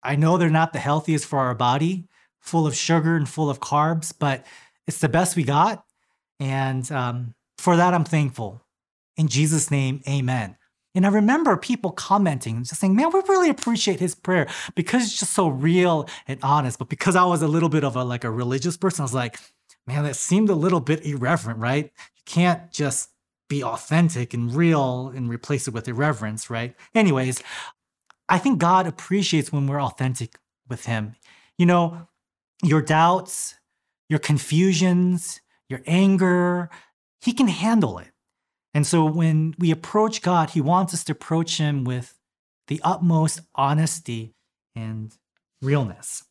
I 0.03 0.17
know 0.17 0.37
they're 0.37 0.51
not 0.51 0.73
the 0.73 0.81
healthiest 0.81 1.25
for 1.25 1.39
our 1.39 1.55
body, 1.55 2.09
full 2.41 2.67
of 2.67 2.75
sugar 2.75 3.17
and 3.17 3.29
full 3.29 3.49
of 3.49 3.61
carbs, 3.61 4.13
but 4.19 4.45
it's 4.87 5.01
the 5.01 5.09
best 5.09 5.37
we 5.37 5.45
got. 5.45 5.85
And 6.41 6.91
um, 6.93 7.35
for 7.59 7.77
that, 7.77 7.95
I'm 7.95 8.05
thankful. 8.05 8.61
In 9.17 9.29
Jesus' 9.29 9.71
name, 9.71 10.03
amen. 10.07 10.57
And 10.97 11.05
I 11.05 11.11
remember 11.11 11.59
people 11.59 11.93
commenting, 11.93 12.65
just 12.65 12.81
saying, 12.81 12.97
man, 12.97 13.11
we 13.13 13.21
really 13.29 13.51
appreciate 13.51 14.01
his 14.01 14.15
prayer 14.15 14.49
because 14.75 15.05
it's 15.05 15.19
just 15.19 15.35
so 15.35 15.47
real 15.47 16.09
and 16.27 16.41
honest. 16.43 16.79
But 16.79 16.89
because 16.89 17.15
I 17.15 17.25
was 17.25 17.43
a 17.43 17.49
little 17.49 17.69
bit 17.69 17.85
of 17.85 17.97
a 17.97 18.03
like 18.03 18.25
a 18.25 18.31
religious 18.31 18.79
person, 18.79 19.03
I 19.03 19.05
was 19.05 19.15
like, 19.15 19.39
man, 19.87 20.05
that 20.05 20.17
seemed 20.17 20.49
a 20.49 20.55
little 20.55 20.81
bit 20.81 21.05
irreverent, 21.05 21.61
right? 21.61 21.85
You 21.85 22.23
can't 22.25 22.73
just 22.73 23.11
be 23.47 23.63
authentic 23.63 24.33
and 24.33 24.53
real 24.55 25.13
and 25.15 25.29
replace 25.29 25.69
it 25.69 25.75
with 25.75 25.87
irreverence, 25.87 26.49
right? 26.49 26.75
Anyways, 26.95 27.43
I 28.31 28.39
think 28.39 28.59
God 28.59 28.87
appreciates 28.87 29.53
when 29.53 29.67
we're 29.67 29.83
authentic 29.83 30.39
with 30.67 30.87
Him. 30.87 31.15
You 31.59 31.67
know, 31.67 32.09
your 32.63 32.81
doubts, 32.81 33.55
your 34.09 34.19
confusions, 34.19 35.43
your 35.69 35.83
anger, 35.87 36.71
He 37.21 37.35
can 37.35 37.49
handle 37.49 37.99
it. 37.99 38.09
And 38.77 38.87
so 38.87 39.07
when 39.07 39.55
we 39.59 39.71
approach 39.71 40.21
God, 40.21 40.51
He 40.51 40.61
wants 40.61 40.93
us 40.93 41.03
to 41.05 41.13
approach 41.13 41.57
Him 41.57 41.83
with 41.83 42.19
the 42.69 42.79
utmost 42.85 43.41
honesty 43.55 44.35
and 44.75 45.17
realness. 45.63 46.25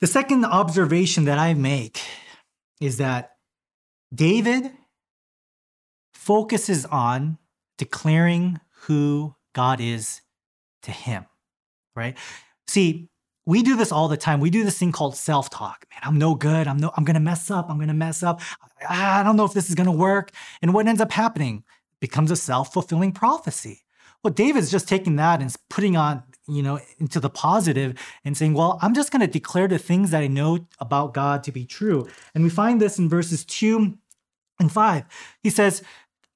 The 0.00 0.08
second 0.08 0.44
observation 0.44 1.26
that 1.26 1.38
I 1.38 1.54
make 1.54 2.00
is 2.80 2.96
that 2.96 3.36
David 4.12 4.72
focuses 6.14 6.84
on 6.84 7.38
declaring 7.78 8.58
who 8.86 9.36
God 9.54 9.80
is 9.80 10.20
to 10.82 10.90
him, 10.90 11.26
right? 11.94 12.18
See, 12.66 13.08
we 13.46 13.62
do 13.62 13.76
this 13.76 13.92
all 13.92 14.08
the 14.08 14.16
time. 14.16 14.40
We 14.40 14.50
do 14.50 14.64
this 14.64 14.78
thing 14.78 14.90
called 14.90 15.16
self-talk. 15.16 15.86
Man, 15.92 16.00
I'm 16.02 16.18
no 16.18 16.34
good. 16.34 16.66
I'm 16.66 16.78
no 16.78 16.90
I'm 16.96 17.04
going 17.04 17.14
to 17.14 17.20
mess 17.20 17.52
up. 17.52 17.70
I'm 17.70 17.76
going 17.76 17.86
to 17.86 17.94
mess 17.94 18.24
up. 18.24 18.40
I 18.88 19.22
don't 19.22 19.36
know 19.36 19.44
if 19.44 19.52
this 19.52 19.68
is 19.68 19.76
going 19.76 19.86
to 19.86 19.92
work. 19.92 20.32
And 20.60 20.74
what 20.74 20.88
ends 20.88 21.00
up 21.00 21.12
happening 21.12 21.62
becomes 22.04 22.30
a 22.30 22.36
self-fulfilling 22.36 23.12
prophecy. 23.12 23.80
Well, 24.22 24.30
David's 24.30 24.70
just 24.70 24.86
taking 24.86 25.16
that 25.16 25.40
and 25.40 25.54
putting 25.70 25.96
on, 25.96 26.22
you 26.46 26.62
know, 26.62 26.78
into 26.98 27.18
the 27.18 27.30
positive 27.30 27.98
and 28.26 28.36
saying, 28.36 28.52
well, 28.52 28.78
I'm 28.82 28.92
just 28.92 29.10
going 29.10 29.22
to 29.22 29.26
declare 29.26 29.68
the 29.68 29.78
things 29.78 30.10
that 30.10 30.22
I 30.22 30.26
know 30.26 30.66
about 30.78 31.14
God 31.14 31.42
to 31.44 31.52
be 31.52 31.64
true. 31.64 32.06
And 32.34 32.44
we 32.44 32.50
find 32.50 32.78
this 32.78 32.98
in 32.98 33.08
verses 33.08 33.42
2 33.46 33.96
and 34.60 34.70
5. 34.70 35.04
He 35.42 35.48
says, 35.48 35.82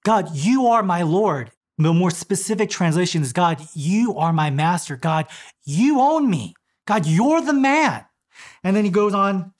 God, 0.05 0.35
you 0.35 0.69
are 0.69 0.83
my 0.83 1.03
Lord. 1.03 1.51
The 1.77 1.93
more 1.93 2.11
specific 2.11 2.71
translation 2.71 3.21
is 3.21 3.35
God, 3.35 3.61
you 3.75 4.17
are 4.17 4.33
my 4.33 4.49
master. 4.49 4.97
God, 4.97 5.27
you 5.65 6.01
own 6.01 6.31
me. 6.31 6.55
God, 6.87 7.05
you're 7.05 7.43
the 7.43 7.53
man. 7.53 8.07
And 8.65 8.75
then 8.75 8.87
he 8.87 8.91
goes 8.91 9.13
on 9.13 9.53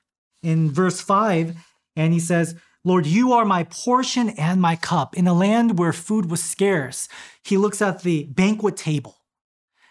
in 0.43 0.71
verse 0.71 1.03
5 1.03 1.55
and 1.97 2.15
he 2.15 2.19
says, 2.21 2.57
Lord, 2.89 3.05
you 3.05 3.35
are 3.35 3.45
my 3.45 3.65
portion 3.65 4.31
and 4.31 4.63
my 4.63 4.75
cup. 4.75 5.15
In 5.15 5.27
a 5.27 5.35
land 5.35 5.79
where 5.79 5.93
food 5.93 6.31
was 6.31 6.43
scarce, 6.43 7.07
he 7.45 7.59
looks 7.59 7.83
at 7.83 8.01
the 8.01 8.25
banquet 8.25 8.79
table 8.79 9.19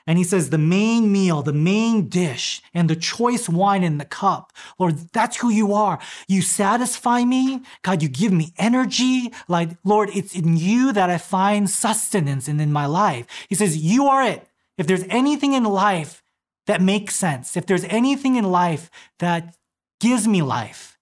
and 0.07 0.17
he 0.17 0.23
says, 0.23 0.49
the 0.49 0.57
main 0.57 1.11
meal, 1.11 1.43
the 1.43 1.53
main 1.53 2.09
dish, 2.09 2.59
and 2.73 2.89
the 2.89 2.95
choice 2.95 3.47
wine 3.47 3.83
in 3.83 3.99
the 3.99 4.05
cup. 4.05 4.51
Lord, 4.79 4.97
that's 5.13 5.37
who 5.37 5.49
you 5.49 5.73
are. 5.73 5.99
You 6.27 6.41
satisfy 6.41 7.23
me. 7.23 7.61
God, 7.83 8.01
you 8.01 8.09
give 8.09 8.31
me 8.31 8.51
energy. 8.57 9.31
Like, 9.47 9.77
Lord, 9.83 10.09
it's 10.15 10.33
in 10.33 10.57
you 10.57 10.91
that 10.93 11.11
I 11.11 11.19
find 11.19 11.69
sustenance 11.69 12.47
and 12.47 12.59
in 12.59 12.73
my 12.73 12.87
life. 12.87 13.27
He 13.47 13.53
says, 13.53 13.77
you 13.77 14.07
are 14.07 14.23
it. 14.23 14.47
If 14.75 14.87
there's 14.87 15.05
anything 15.09 15.53
in 15.53 15.65
life 15.65 16.23
that 16.65 16.81
makes 16.81 17.15
sense, 17.15 17.55
if 17.55 17.67
there's 17.67 17.83
anything 17.83 18.37
in 18.37 18.45
life 18.45 18.89
that 19.19 19.55
gives 19.99 20.27
me 20.27 20.41
life, 20.41 20.97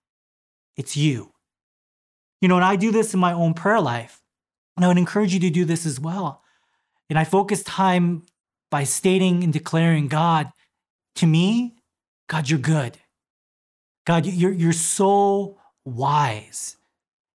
it's 0.75 0.97
you. 0.97 1.31
You 2.45 2.49
know, 2.49 2.57
and 2.57 2.63
I 2.63 2.75
do 2.75 2.91
this 2.91 3.15
in 3.15 3.19
my 3.19 3.33
own 3.33 3.55
prayer 3.55 3.81
life. 3.81 4.21
And 4.77 4.85
I 4.85 4.87
would 4.87 4.99
encourage 4.99 5.33
you 5.33 5.39
to 5.39 5.49
do 5.49 5.65
this 5.65 5.83
as 5.83 5.99
well. 5.99 6.43
And 7.09 7.17
I 7.17 7.23
focus 7.23 7.63
time 7.63 8.21
by 8.69 8.83
stating 8.83 9.43
and 9.43 9.51
declaring, 9.51 10.07
God, 10.07 10.51
to 11.15 11.25
me, 11.25 11.73
God, 12.29 12.47
you're 12.47 12.59
good. 12.59 12.99
God, 14.05 14.27
you're, 14.27 14.51
you're 14.51 14.73
so 14.73 15.57
wise. 15.85 16.77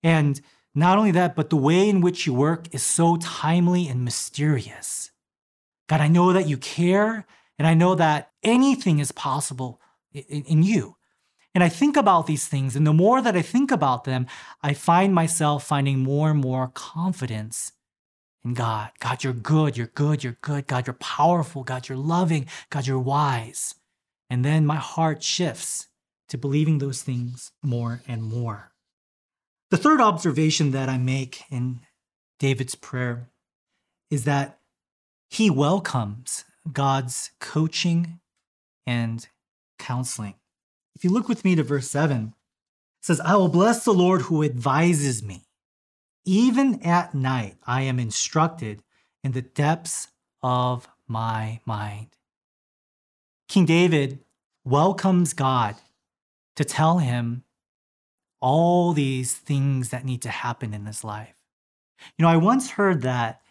And 0.01 0.39
not 0.73 0.97
only 0.97 1.11
that, 1.11 1.35
but 1.35 1.49
the 1.49 1.57
way 1.57 1.89
in 1.89 1.99
which 1.99 2.25
you 2.25 2.33
work 2.33 2.73
is 2.73 2.81
so 2.81 3.17
timely 3.17 3.89
and 3.89 4.05
mysterious. 4.05 5.11
God, 5.89 5.99
I 5.99 6.07
know 6.07 6.31
that 6.31 6.47
you 6.47 6.55
care, 6.55 7.25
and 7.59 7.67
I 7.67 7.73
know 7.73 7.95
that 7.95 8.31
anything 8.43 8.99
is 8.99 9.11
possible 9.11 9.81
in, 10.13 10.43
in 10.43 10.63
you. 10.63 10.95
And 11.53 11.63
I 11.63 11.69
think 11.69 11.97
about 11.97 12.27
these 12.27 12.47
things, 12.47 12.75
and 12.75 12.87
the 12.87 12.93
more 12.93 13.21
that 13.21 13.35
I 13.35 13.41
think 13.41 13.71
about 13.71 14.05
them, 14.05 14.25
I 14.61 14.73
find 14.73 15.13
myself 15.13 15.65
finding 15.65 15.99
more 15.99 16.31
and 16.31 16.39
more 16.39 16.71
confidence 16.73 17.73
in 18.43 18.53
God. 18.53 18.91
God, 18.99 19.23
you're 19.23 19.33
good, 19.33 19.77
you're 19.77 19.87
good, 19.87 20.23
you're 20.23 20.37
good. 20.41 20.67
God, 20.67 20.87
you're 20.87 20.93
powerful. 20.93 21.63
God, 21.63 21.89
you're 21.89 21.97
loving. 21.97 22.47
God, 22.69 22.87
you're 22.87 22.99
wise. 22.99 23.75
And 24.29 24.45
then 24.45 24.65
my 24.65 24.77
heart 24.77 25.21
shifts 25.23 25.87
to 26.29 26.37
believing 26.37 26.77
those 26.77 27.03
things 27.03 27.51
more 27.61 28.01
and 28.07 28.23
more. 28.23 28.71
The 29.69 29.77
third 29.77 30.01
observation 30.01 30.71
that 30.71 30.89
I 30.89 30.97
make 30.97 31.43
in 31.51 31.81
David's 32.39 32.75
prayer 32.75 33.29
is 34.09 34.23
that 34.23 34.59
he 35.29 35.49
welcomes 35.49 36.45
God's 36.71 37.31
coaching 37.39 38.19
and 38.87 39.27
counseling. 39.77 40.35
If 40.95 41.03
you 41.03 41.09
look 41.09 41.27
with 41.27 41.45
me 41.45 41.55
to 41.55 41.63
verse 41.63 41.89
7, 41.89 42.33
it 42.99 43.05
says, 43.05 43.19
I 43.21 43.35
will 43.35 43.49
bless 43.49 43.83
the 43.83 43.93
Lord 43.93 44.23
who 44.23 44.43
advises 44.43 45.23
me. 45.23 45.47
Even 46.25 46.81
at 46.83 47.15
night, 47.15 47.55
I 47.65 47.81
am 47.81 47.99
instructed 47.99 48.83
in 49.23 49.31
the 49.31 49.41
depths 49.41 50.09
of 50.43 50.87
my 51.07 51.59
mind. 51.65 52.09
King 53.47 53.65
David 53.65 54.19
welcomes 54.63 55.33
God 55.33 55.75
to 56.55 56.63
tell 56.63 56.99
him 56.99 57.43
all 58.39 58.93
these 58.93 59.35
things 59.35 59.89
that 59.89 60.05
need 60.05 60.21
to 60.23 60.29
happen 60.29 60.73
in 60.73 60.85
his 60.85 61.03
life. 61.03 61.35
You 62.17 62.23
know, 62.23 62.29
I 62.29 62.37
once 62.37 62.71
heard 62.71 63.01
that 63.01 63.41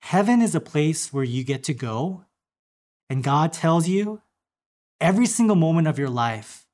heaven 0.00 0.42
is 0.42 0.54
a 0.54 0.60
place 0.60 1.12
where 1.12 1.24
you 1.24 1.44
get 1.44 1.64
to 1.64 1.74
go 1.74 2.24
and 3.08 3.22
God 3.22 3.52
tells 3.52 3.88
you 3.88 4.20
every 5.02 5.26
single 5.26 5.56
moment 5.56 5.88
of 5.88 5.98
your 5.98 6.08
life 6.08 6.66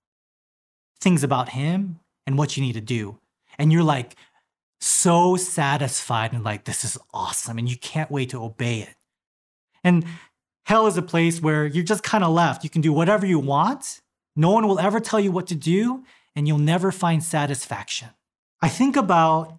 things 1.01 1.25
about 1.25 1.51
Him 1.51 2.01
and 2.27 2.39
what 2.39 2.57
you 2.57 2.63
need 2.63 2.75
to 2.75 2.81
do. 2.81 3.19
And 3.59 3.73
you're 3.73 3.83
like, 3.83 4.15
so 4.81 5.37
satisfied 5.37 6.33
and 6.33 6.45
like, 6.45 6.65
this 6.65 6.85
is 6.85 6.99
awesome. 7.13 7.59
And 7.59 7.69
you 7.69 7.77
can't 7.77 8.11
wait 8.11 8.31
to 8.31 8.43
obey 8.43 8.81
it. 8.81 8.95
And 9.83 10.05
hell 10.65 10.87
is 10.87 10.97
a 10.97 11.03
place 11.03 11.41
where 11.41 11.67
you're 11.67 11.85
just 11.85 12.03
kind 12.03 12.23
of 12.23 12.31
left. 12.33 12.63
You 12.63 12.71
can 12.71 12.83
do 12.83 12.93
whatever 12.93 13.27
you 13.27 13.39
want. 13.39 14.01
No 14.37 14.51
one 14.51 14.69
will 14.69 14.79
ever 14.79 15.01
tell 15.01 15.19
you 15.19 15.33
what 15.33 15.49
to 15.49 15.57
do, 15.57 16.05
and 16.37 16.47
you'll 16.47 16.59
never 16.59 16.93
find 16.93 17.23
satisfaction. 17.23 18.11
I 18.61 18.69
think 18.69 18.97
about 18.97 19.59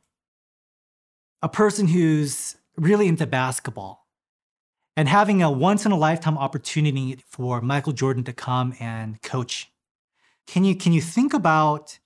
a 1.41 1.49
person 1.49 1.87
who's 1.87 2.55
really 2.77 3.07
into 3.07 3.25
basketball 3.25 3.98
and 4.97 5.07
having 5.07 5.41
a 5.41 5.51
once 5.51 5.85
in 5.85 5.91
a 5.91 5.97
lifetime 5.97 6.37
opportunity 6.37 7.19
for 7.27 7.61
Michael 7.61 7.93
Jordan 7.93 8.23
to 8.25 8.33
come 8.33 8.73
and 8.79 9.21
coach. 9.21 9.71
Can 10.47 10.63
you, 10.63 10.75
can 10.75 10.93
you 10.93 11.01
think 11.01 11.33
about 11.33 11.99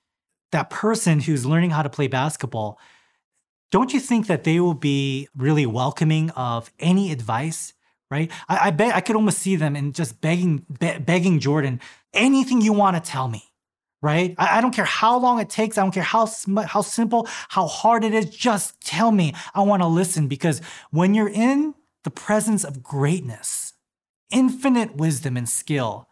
that 0.52 0.70
person 0.70 1.22
who's 1.22 1.46
learning 1.46 1.72
how 1.72 1.82
to 1.82 1.90
play 1.90 2.08
basketball 2.08 2.80
don't 3.74 3.92
you 3.92 4.00
think 4.00 4.28
that 4.28 4.44
they 4.44 4.60
will 4.60 4.76
be 4.76 5.28
really 5.36 5.66
welcoming 5.66 6.30
of 6.32 6.72
any 6.80 7.12
advice? 7.12 7.74
Right? 8.12 8.32
I, 8.48 8.68
I 8.68 8.70
bet 8.70 8.94
I 8.94 9.02
could 9.02 9.16
almost 9.16 9.40
see 9.40 9.56
them 9.56 9.76
and 9.76 9.96
just 9.96 10.22
begging, 10.22 10.64
be, 10.80 11.00
begging 11.00 11.40
Jordan, 11.40 11.82
anything 12.14 12.62
you 12.62 12.72
want 12.72 13.04
to 13.04 13.12
tell 13.12 13.28
me. 13.28 13.44
Right? 14.00 14.36
I, 14.38 14.60
I, 14.60 14.62
don't 14.62 14.76
care 14.76 14.86
how 14.86 15.18
long 15.18 15.40
it 15.40 15.50
takes. 15.50 15.80
I 15.80 15.82
don't 15.82 15.92
care 15.92 16.04
how 16.04 16.30
how 16.68 16.82
simple, 16.82 17.28
how 17.50 17.66
hard 17.66 18.04
it 18.04 18.14
is. 18.14 18.30
Just 18.30 18.80
tell 18.80 19.12
me. 19.12 19.34
I 19.56 19.64
want 19.64 19.82
to 19.82 19.88
listen 19.88 20.28
because 20.28 20.62
when 20.92 21.16
you're 21.16 21.30
in 21.30 21.74
the 22.04 22.12
presence 22.12 22.64
of 22.64 22.84
greatness, 22.84 23.74
infinite 24.32 24.96
wisdom 24.96 25.38
and 25.38 25.48
skill. 25.48 26.08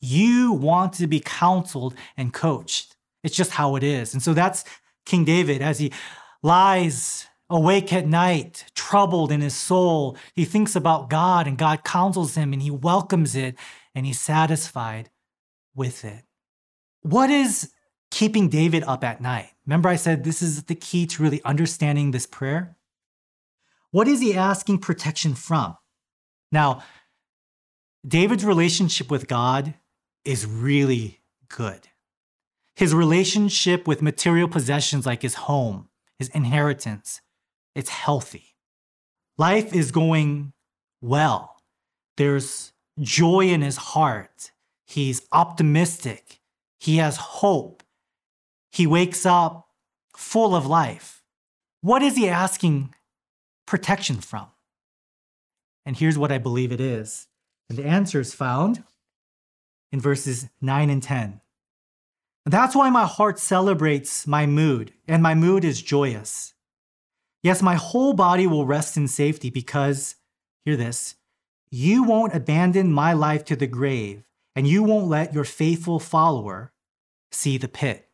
You 0.00 0.52
want 0.52 0.92
to 0.94 1.06
be 1.06 1.20
counseled 1.20 1.94
and 2.16 2.32
coached. 2.32 2.96
It's 3.22 3.36
just 3.36 3.52
how 3.52 3.76
it 3.76 3.82
is. 3.82 4.12
And 4.12 4.22
so 4.22 4.34
that's 4.34 4.64
King 5.04 5.24
David 5.24 5.62
as 5.62 5.78
he 5.78 5.92
lies 6.42 7.26
awake 7.48 7.92
at 7.92 8.06
night, 8.06 8.66
troubled 8.74 9.30
in 9.30 9.40
his 9.40 9.54
soul. 9.54 10.16
He 10.34 10.44
thinks 10.44 10.76
about 10.76 11.10
God 11.10 11.46
and 11.46 11.56
God 11.56 11.84
counsels 11.84 12.34
him 12.34 12.52
and 12.52 12.60
he 12.60 12.70
welcomes 12.70 13.34
it 13.36 13.56
and 13.94 14.04
he's 14.04 14.20
satisfied 14.20 15.10
with 15.74 16.04
it. 16.04 16.24
What 17.02 17.30
is 17.30 17.72
keeping 18.10 18.48
David 18.48 18.82
up 18.84 19.04
at 19.04 19.20
night? 19.20 19.50
Remember, 19.66 19.88
I 19.88 19.96
said 19.96 20.24
this 20.24 20.42
is 20.42 20.64
the 20.64 20.74
key 20.74 21.06
to 21.06 21.22
really 21.22 21.42
understanding 21.44 22.10
this 22.10 22.26
prayer? 22.26 22.75
What 23.96 24.08
is 24.08 24.20
he 24.20 24.34
asking 24.34 24.80
protection 24.80 25.34
from? 25.34 25.78
Now, 26.52 26.82
David's 28.06 28.44
relationship 28.44 29.10
with 29.10 29.26
God 29.26 29.72
is 30.22 30.44
really 30.44 31.22
good. 31.48 31.88
His 32.74 32.94
relationship 32.94 33.88
with 33.88 34.02
material 34.02 34.48
possessions 34.48 35.06
like 35.06 35.22
his 35.22 35.36
home, 35.48 35.88
his 36.18 36.28
inheritance, 36.28 37.22
it's 37.74 37.88
healthy. 37.88 38.56
Life 39.38 39.74
is 39.74 39.92
going 39.92 40.52
well. 41.00 41.62
There's 42.18 42.74
joy 43.00 43.46
in 43.46 43.62
his 43.62 43.78
heart. 43.78 44.50
He's 44.84 45.22
optimistic. 45.32 46.42
He 46.78 46.98
has 46.98 47.16
hope. 47.16 47.82
He 48.70 48.86
wakes 48.86 49.24
up 49.24 49.68
full 50.14 50.54
of 50.54 50.66
life. 50.66 51.22
What 51.80 52.02
is 52.02 52.16
he 52.16 52.28
asking 52.28 52.92
protection 53.66 54.20
from? 54.20 54.46
And 55.84 55.96
here's 55.96 56.18
what 56.18 56.32
I 56.32 56.38
believe 56.38 56.72
it 56.72 56.80
is. 56.80 57.28
And 57.68 57.78
the 57.78 57.86
answer 57.86 58.20
is 58.20 58.34
found 58.34 58.84
in 59.92 60.00
verses 60.00 60.48
9 60.60 60.90
and 60.90 61.02
10. 61.02 61.40
That's 62.44 62.76
why 62.76 62.90
my 62.90 63.04
heart 63.06 63.40
celebrates 63.40 64.26
my 64.26 64.46
mood, 64.46 64.92
and 65.08 65.22
my 65.22 65.34
mood 65.34 65.64
is 65.64 65.82
joyous. 65.82 66.54
Yes, 67.42 67.60
my 67.60 67.74
whole 67.74 68.12
body 68.12 68.46
will 68.46 68.66
rest 68.66 68.96
in 68.96 69.08
safety 69.08 69.50
because, 69.50 70.14
hear 70.64 70.76
this, 70.76 71.16
you 71.70 72.04
won't 72.04 72.34
abandon 72.34 72.92
my 72.92 73.12
life 73.12 73.44
to 73.46 73.56
the 73.56 73.66
grave, 73.66 74.22
and 74.54 74.66
you 74.66 74.84
won't 74.84 75.08
let 75.08 75.34
your 75.34 75.44
faithful 75.44 75.98
follower 75.98 76.72
see 77.32 77.58
the 77.58 77.68
pit. 77.68 78.05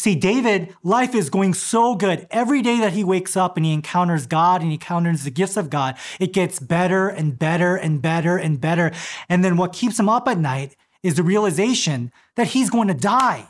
See, 0.00 0.14
David, 0.14 0.74
life 0.82 1.14
is 1.14 1.28
going 1.28 1.52
so 1.52 1.94
good. 1.94 2.26
Every 2.30 2.62
day 2.62 2.80
that 2.80 2.94
he 2.94 3.04
wakes 3.04 3.36
up 3.36 3.58
and 3.58 3.66
he 3.66 3.74
encounters 3.74 4.26
God 4.26 4.62
and 4.62 4.70
he 4.70 4.76
encounters 4.76 5.24
the 5.24 5.30
gifts 5.30 5.58
of 5.58 5.68
God, 5.68 5.94
it 6.18 6.32
gets 6.32 6.58
better 6.58 7.10
and 7.10 7.38
better 7.38 7.76
and 7.76 8.00
better 8.00 8.38
and 8.38 8.58
better. 8.58 8.92
And 9.28 9.44
then 9.44 9.58
what 9.58 9.74
keeps 9.74 10.00
him 10.00 10.08
up 10.08 10.26
at 10.26 10.38
night 10.38 10.74
is 11.02 11.16
the 11.16 11.22
realization 11.22 12.12
that 12.36 12.46
he's 12.46 12.70
going 12.70 12.88
to 12.88 12.94
die 12.94 13.48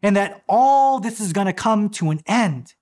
and 0.00 0.14
that 0.14 0.44
all 0.48 1.00
this 1.00 1.18
is 1.18 1.32
going 1.32 1.48
to 1.48 1.52
come 1.52 1.90
to 1.90 2.10
an 2.10 2.20
end. 2.26 2.74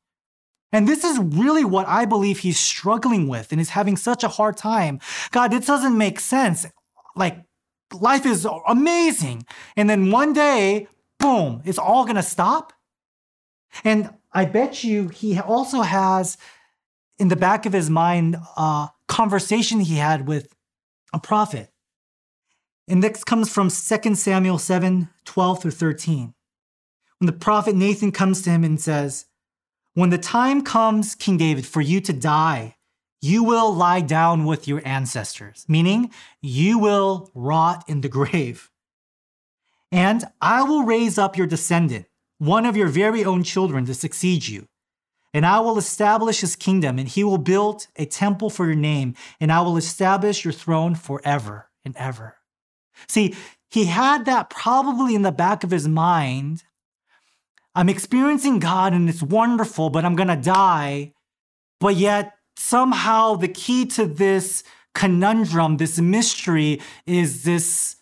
And 0.71 0.87
this 0.87 1.03
is 1.03 1.19
really 1.19 1.65
what 1.65 1.89
I 1.89 2.05
believe 2.05 2.41
he's 2.41 2.61
struggling 2.61 3.29
with 3.29 3.51
and 3.51 3.59
is 3.59 3.71
having 3.71 3.97
such 3.97 4.25
a 4.25 4.29
hard 4.29 4.59
time. 4.59 5.01
God, 5.31 5.53
this 5.53 5.65
doesn't 5.65 5.97
make 5.97 6.21
sense. 6.21 6.67
Like, 7.15 7.43
life 7.99 8.27
is 8.27 8.47
amazing. 8.69 9.47
And 9.75 9.89
then 9.89 10.11
one 10.11 10.35
day, 10.35 10.89
boom, 11.19 11.63
it's 11.65 11.79
all 11.79 12.05
going 12.05 12.17
to 12.17 12.23
stop. 12.23 12.75
And 13.85 14.11
I 14.33 14.45
bet 14.45 14.85
you 14.85 15.09
he 15.09 15.39
also 15.39 15.83
has 15.83 16.37
in 17.19 17.29
the 17.29 17.37
back 17.37 17.67
of 17.67 17.73
his 17.73 17.89
mind 17.89 18.37
a 18.57 18.91
conversation 19.09 19.81
he 19.81 19.97
had 19.97 20.27
with 20.27 20.55
a 21.13 21.19
prophet. 21.19 21.71
And 22.89 23.03
this 23.03 23.25
comes 23.25 23.51
from 23.53 23.69
2 23.71 24.15
Samuel 24.15 24.59
7 24.59 25.09
12 25.25 25.63
through 25.63 25.71
13. 25.73 26.35
When 27.19 27.27
the 27.27 27.33
prophet 27.33 27.75
Nathan 27.75 28.13
comes 28.13 28.43
to 28.43 28.51
him 28.51 28.63
and 28.63 28.81
says, 28.81 29.27
When 29.95 30.11
the 30.11 30.19
time 30.19 30.63
comes, 30.63 31.15
King 31.15 31.39
David, 31.39 31.67
for 31.67 31.81
you 31.81 32.01
to 32.03 32.13
die, 32.13 32.77
you 33.21 33.43
will 33.43 33.75
lie 33.75 34.03
down 34.03 34.45
with 34.45 34.69
your 34.69 34.83
ancestors, 34.85 35.65
meaning 35.67 36.11
you 36.41 36.79
will 36.79 37.31
rot 37.35 37.85
in 37.89 38.03
the 38.03 38.09
grave. 38.21 38.71
And 39.91 40.25
I 40.41 40.63
will 40.63 40.85
raise 40.85 41.17
up 41.17 41.37
your 41.37 41.47
descendant 41.47 42.07
one 42.39 42.67
of 42.67 42.77
your 42.77 42.89
very 42.89 43.25
own 43.25 43.43
children 43.43 43.85
to 43.87 43.95
succeed 43.95 44.47
you. 44.47 44.67
And 45.35 45.45
I 45.45 45.61
will 45.61 45.77
establish 45.77 46.41
his 46.41 46.57
kingdom, 46.57 46.99
and 46.99 47.09
he 47.09 47.23
will 47.23 47.39
build 47.39 47.89
a 47.97 48.07
temple 48.07 48.49
for 48.49 48.67
your 48.67 48.75
name, 48.75 49.15
and 49.39 49.53
I 49.53 49.61
will 49.61 49.77
establish 49.77 50.45
your 50.45 50.53
throne 50.53 50.95
forever 50.95 51.69
and 51.85 51.95
ever. 51.97 52.37
See, 53.09 53.35
he 53.71 53.87
had 53.87 54.25
that 54.25 54.51
probably 54.51 55.15
in 55.15 55.23
the 55.23 55.33
back 55.33 55.65
of 55.65 55.71
his 55.71 55.89
mind. 55.89 56.65
I'm 57.75 57.89
experiencing 57.89 58.59
God 58.59 58.93
and 58.93 59.09
it's 59.09 59.23
wonderful, 59.23 59.91
but 59.91 60.05
I'm 60.05 60.17
going 60.17 60.29
to 60.29 60.37
die. 60.37 61.13
But 61.81 61.97
yet, 61.97 62.33
somehow, 62.57 63.35
the 63.37 63.49
key 63.49 63.85
to 63.87 64.07
this 64.07 64.65
conundrum, 64.95 65.77
this 65.77 65.99
mystery, 65.99 66.81
is 67.07 67.45
this 67.45 67.97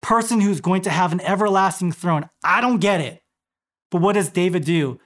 person 0.00 0.40
who's 0.40 0.60
going 0.60 0.82
to 0.82 0.90
have 0.90 1.12
an 1.12 1.20
everlasting 1.20 1.92
throne. 1.92 2.28
I 2.42 2.60
don't 2.60 2.78
get 2.78 3.00
it. 3.00 3.21
But 3.92 4.00
what 4.00 4.14
does 4.14 4.30
David 4.30 4.64
do? 4.64 4.98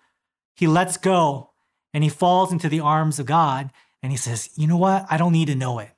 He 0.54 0.68
lets 0.68 0.96
go 0.96 1.50
and 1.92 2.04
he 2.04 2.08
falls 2.08 2.52
into 2.52 2.68
the 2.68 2.80
arms 2.80 3.18
of 3.18 3.26
God 3.26 3.70
and 4.00 4.12
he 4.12 4.16
says, 4.16 4.48
You 4.56 4.68
know 4.68 4.76
what? 4.76 5.04
I 5.10 5.18
don't 5.18 5.32
need 5.32 5.48
to 5.48 5.56
know 5.56 5.80
it. 5.80 5.90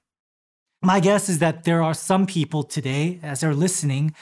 My 0.82 0.98
guess 0.98 1.28
is 1.28 1.38
that 1.40 1.64
there 1.64 1.82
are 1.82 1.92
some 1.92 2.26
people 2.26 2.62
today, 2.62 3.20
as 3.22 3.40
they're 3.40 3.54
listening, 3.54 4.14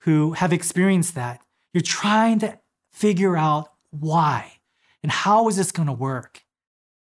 who 0.00 0.32
have 0.32 0.52
experienced 0.52 1.14
that. 1.16 1.42
You're 1.74 1.82
trying 1.82 2.38
to 2.38 2.58
figure 2.92 3.36
out 3.36 3.68
why 3.90 4.54
and 5.02 5.12
how 5.12 5.48
is 5.48 5.56
this 5.56 5.70
going 5.70 5.88
to 5.88 5.92
work. 5.92 6.44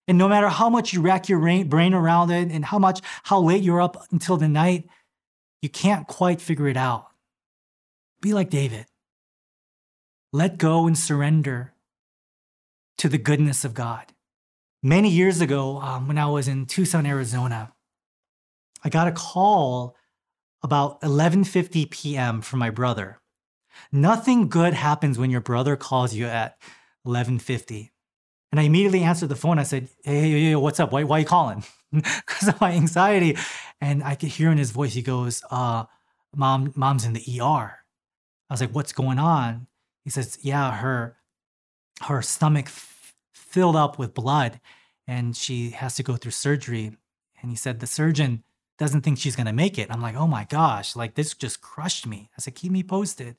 And 0.09 0.19
no 0.19 0.29
matter 0.29 0.49
how 0.49 0.69
much 0.69 0.93
you 0.93 1.03
rack 1.03 1.29
your 1.29 1.39
brain 1.65 1.95
around 1.95 2.31
it 2.31 2.51
and 2.51 2.65
how 2.65 2.81
much, 2.81 3.01
how 3.23 3.39
late 3.39 3.63
you're 3.63 3.81
up 3.81 4.07
until 4.11 4.37
the 4.37 4.49
night, 4.49 4.89
you 5.61 5.69
can't 5.69 6.09
quite 6.09 6.41
figure 6.41 6.67
it 6.67 6.77
out. 6.77 7.07
Be 8.21 8.35
like 8.35 8.51
David. 8.51 8.87
Let 10.33 10.57
go 10.57 10.87
and 10.87 10.97
surrender 10.97 11.75
to 12.97 13.09
the 13.11 13.19
goodness 13.19 13.67
of 13.67 13.75
God. 13.75 14.15
Many 14.83 15.11
years 15.11 15.43
ago, 15.43 15.79
um, 15.79 16.09
when 16.09 16.17
I 16.17 16.27
was 16.27 16.49
in 16.49 16.65
Tucson, 16.65 17.05
Arizona, 17.05 17.75
I 18.83 18.89
got 18.89 19.09
a 19.09 19.13
call 19.13 19.95
about 20.63 21.01
11:50 21.03 21.91
p.m. 21.91 22.41
from 22.41 22.61
my 22.61 22.71
brother. 22.71 23.21
Nothing 23.91 24.49
good 24.49 24.73
happens 24.73 25.19
when 25.19 25.31
your 25.31 25.43
brother 25.43 25.77
calls 25.77 26.15
you 26.15 26.25
at 26.25 26.57
11:50. 27.07 27.91
And 28.51 28.61
I 28.61 28.65
immediately 28.65 29.03
answered 29.03 29.29
the 29.29 29.37
phone. 29.37 29.59
I 29.59 29.65
said, 29.65 29.89
"Hey, 30.03 30.21
hey, 30.21 30.45
hey 30.45 30.57
what's 30.57 30.81
up? 30.81 30.93
Why, 30.93 31.05
why 31.05 31.17
are 31.17 31.21
you 31.21 31.27
calling?" 31.27 31.63
Because 31.93 32.49
of 32.49 32.59
my 32.59 32.73
anxiety. 32.73 33.37
And 33.83 34.03
I 34.03 34.15
could 34.15 34.31
hear 34.31 34.51
in 34.51 34.57
his 34.57 34.71
voice. 34.71 34.95
He 34.95 35.03
goes, 35.03 35.43
uh, 35.51 35.85
"Mom, 36.35 36.73
mom's 36.75 37.05
in 37.05 37.13
the 37.13 37.41
ER." 37.41 37.85
I 38.49 38.55
was 38.55 38.63
like, 38.63 38.71
"What's 38.75 38.95
going 38.95 39.19
on?" 39.19 39.67
He 40.05 40.11
says, 40.11 40.39
yeah, 40.43 40.77
her 40.77 41.17
her 42.01 42.23
stomach 42.23 42.67
f- 42.67 43.15
filled 43.33 43.77
up 43.77 43.99
with 43.99 44.15
blood 44.15 44.61
and 45.07 45.37
she 45.37 45.71
has 45.71 45.95
to 45.97 46.03
go 46.03 46.17
through 46.17 46.33
surgery. 46.33 46.97
And 47.41 47.51
he 47.51 47.57
said 47.57 47.79
the 47.81 47.87
surgeon 47.87 48.43
doesn't 48.79 49.03
think 49.03 49.19
she's 49.19 49.37
gonna 49.37 49.53
make 49.53 49.79
it. 49.79 49.91
I'm 49.91 50.03
like, 50.03 50.17
oh 50.17 50.27
my 50.27 50.45
gosh, 50.45 50.97
like 50.97 51.15
this 51.15 51.35
just 51.35 51.61
crushed 51.61 52.07
me. 52.07 52.31
I 52.37 52.41
said, 52.41 52.55
keep 52.55 52.73
me 52.73 52.83
posted. 52.83 53.37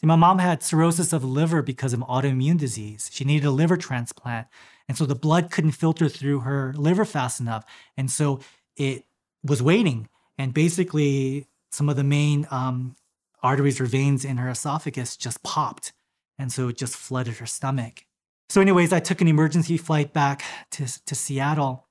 See, 0.00 0.06
my 0.06 0.16
mom 0.16 0.38
had 0.38 0.62
cirrhosis 0.62 1.12
of 1.12 1.24
liver 1.24 1.62
because 1.62 1.92
of 1.92 2.00
autoimmune 2.00 2.58
disease. 2.58 3.10
She 3.12 3.24
needed 3.24 3.46
a 3.46 3.50
liver 3.50 3.76
transplant. 3.76 4.46
And 4.88 4.96
so 4.96 5.04
the 5.04 5.14
blood 5.14 5.50
couldn't 5.50 5.72
filter 5.72 6.08
through 6.08 6.40
her 6.40 6.72
liver 6.74 7.04
fast 7.04 7.38
enough. 7.38 7.64
And 7.96 8.10
so 8.10 8.40
it 8.76 9.04
was 9.44 9.62
waiting. 9.62 10.08
And 10.38 10.54
basically, 10.54 11.46
some 11.70 11.88
of 11.88 11.96
the 11.96 12.04
main 12.04 12.48
um, 12.50 12.96
arteries 13.42 13.78
or 13.78 13.84
veins 13.84 14.24
in 14.24 14.38
her 14.38 14.48
esophagus 14.48 15.16
just 15.16 15.42
popped. 15.42 15.92
And 16.40 16.50
so 16.50 16.68
it 16.68 16.78
just 16.78 16.96
flooded 16.96 17.36
her 17.36 17.46
stomach. 17.46 18.06
So, 18.48 18.62
anyways, 18.62 18.94
I 18.94 19.00
took 19.00 19.20
an 19.20 19.28
emergency 19.28 19.76
flight 19.76 20.14
back 20.14 20.42
to, 20.70 20.86
to 21.04 21.14
Seattle. 21.14 21.86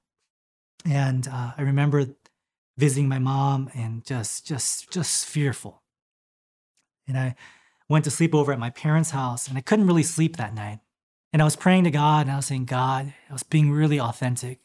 And 0.89 1.27
uh, 1.27 1.51
I 1.55 1.61
remember 1.61 2.07
visiting 2.75 3.07
my 3.07 3.19
mom 3.19 3.69
and 3.75 4.03
just, 4.03 4.47
just, 4.47 4.91
just 4.91 5.27
fearful. 5.27 5.83
And 7.07 7.15
I 7.15 7.35
went 7.89 8.05
to 8.05 8.11
sleep 8.11 8.33
over 8.33 8.51
at 8.51 8.59
my 8.59 8.71
parents' 8.71 9.11
house 9.11 9.47
and 9.47 9.55
I 9.55 9.61
couldn't 9.61 9.85
really 9.85 10.03
sleep 10.03 10.37
that 10.37 10.55
night. 10.55 10.79
And 11.31 11.43
I 11.43 11.45
was 11.45 11.55
praying 11.55 11.83
to 11.83 11.91
God 11.91 12.25
and 12.25 12.31
I 12.31 12.37
was 12.37 12.47
saying, 12.47 12.65
God, 12.65 13.13
I 13.29 13.33
was 13.33 13.43
being 13.43 13.71
really 13.71 13.99
authentic. 13.99 14.61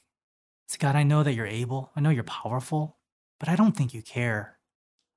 Said, 0.66 0.80
God, 0.80 0.96
I 0.96 1.02
know 1.02 1.22
that 1.22 1.34
you're 1.34 1.46
able. 1.46 1.90
I 1.94 2.00
know 2.00 2.10
you're 2.10 2.24
powerful, 2.24 2.96
but 3.38 3.50
I 3.50 3.56
don't 3.56 3.76
think 3.76 3.92
you 3.92 4.00
care. 4.00 4.58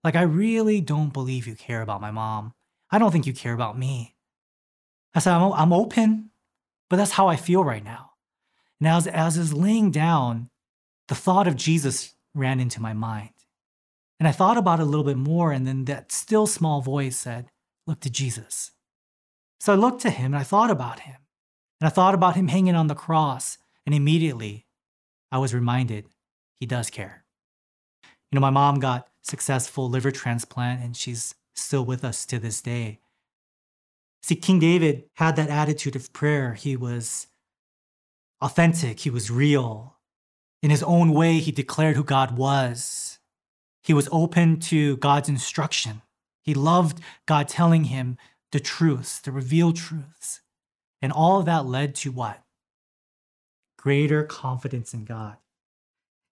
Like, 0.04 0.18
I 0.18 0.24
really 0.24 0.82
don't 0.82 1.14
believe 1.14 1.48
you 1.48 1.56
care 1.56 1.82
about 1.82 2.02
my 2.02 2.12
mom. 2.12 2.54
I 2.92 3.00
don't 3.00 3.12
think 3.12 3.26
you 3.26 3.34
care 3.34 3.54
about 3.54 3.80
me. 3.80 4.17
I 5.14 5.20
said, 5.20 5.34
I'm, 5.34 5.52
I'm 5.54 5.74
open, 5.74 6.32
but 6.90 6.98
that's 6.98 7.12
how 7.12 7.28
I 7.28 7.36
feel 7.36 7.64
right 7.64 7.84
now. 7.84 8.12
And 8.80 8.88
as, 8.88 9.08
as 9.08 9.38
I 9.38 9.42
was 9.42 9.54
laying 9.54 9.92
down, 9.92 10.50
the 11.08 11.16
thought 11.16 11.48
of 11.48 11.56
Jesus 11.56 12.16
ran 12.36 12.60
into 12.60 12.82
my 12.82 12.94
mind. 12.94 13.32
And 14.20 14.28
I 14.28 14.32
thought 14.32 14.58
about 14.58 14.80
it 14.80 14.84
a 14.84 14.86
little 14.86 15.06
bit 15.06 15.18
more, 15.18 15.52
and 15.52 15.68
then 15.68 15.86
that 15.86 16.12
still 16.12 16.48
small 16.48 16.82
voice 16.82 17.18
said, 17.18 17.50
Look 17.86 18.00
to 18.02 18.10
Jesus. 18.10 18.72
So 19.60 19.74
I 19.74 19.76
looked 19.76 20.02
to 20.02 20.10
him 20.10 20.34
and 20.34 20.38
I 20.38 20.44
thought 20.44 20.70
about 20.70 21.02
him. 21.02 21.16
And 21.80 21.88
I 21.88 21.92
thought 21.92 22.14
about 22.14 22.36
him 22.36 22.48
hanging 22.48 22.76
on 22.76 22.88
the 22.88 22.96
cross, 22.96 23.58
and 23.86 23.94
immediately 23.94 24.66
I 25.32 25.38
was 25.38 25.54
reminded 25.54 26.06
he 26.60 26.66
does 26.66 26.90
care. 26.90 27.24
You 28.32 28.36
know, 28.38 28.42
my 28.42 28.50
mom 28.50 28.80
got 28.80 29.08
successful 29.22 29.90
liver 29.90 30.12
transplant 30.12 30.84
and 30.84 30.96
she's 30.96 31.36
still 31.54 31.86
with 31.86 32.04
us 32.04 32.26
to 32.26 32.40
this 32.40 32.62
day. 32.62 33.00
See, 34.28 34.36
King 34.36 34.60
David 34.60 35.06
had 35.14 35.38
that 35.38 35.50
attitude 35.50 35.96
of 35.96 36.12
prayer. 36.12 36.54
He 36.54 36.76
was 36.76 37.28
authentic, 38.42 39.00
he 39.00 39.10
was 39.10 39.32
real. 39.32 39.96
In 40.62 40.70
his 40.70 40.84
own 40.84 41.14
way, 41.14 41.40
he 41.40 41.54
declared 41.54 41.96
who 41.96 42.04
God 42.04 42.38
was. 42.38 43.20
He 43.84 43.94
was 43.94 44.10
open 44.12 44.60
to 44.62 44.98
God's 44.98 45.30
instruction. 45.30 46.02
He 46.44 46.54
loved 46.54 47.00
God 47.26 47.48
telling 47.48 47.86
him 47.86 48.18
the 48.52 48.60
truths, 48.60 49.22
the 49.22 49.32
revealed 49.32 49.78
truths. 49.78 50.42
And 51.02 51.14
all 51.14 51.40
of 51.40 51.46
that 51.46 51.66
led 51.66 51.96
to 51.96 52.12
what? 52.12 52.44
Greater 53.78 54.24
confidence 54.24 54.94
in 54.94 55.06
God. 55.06 55.38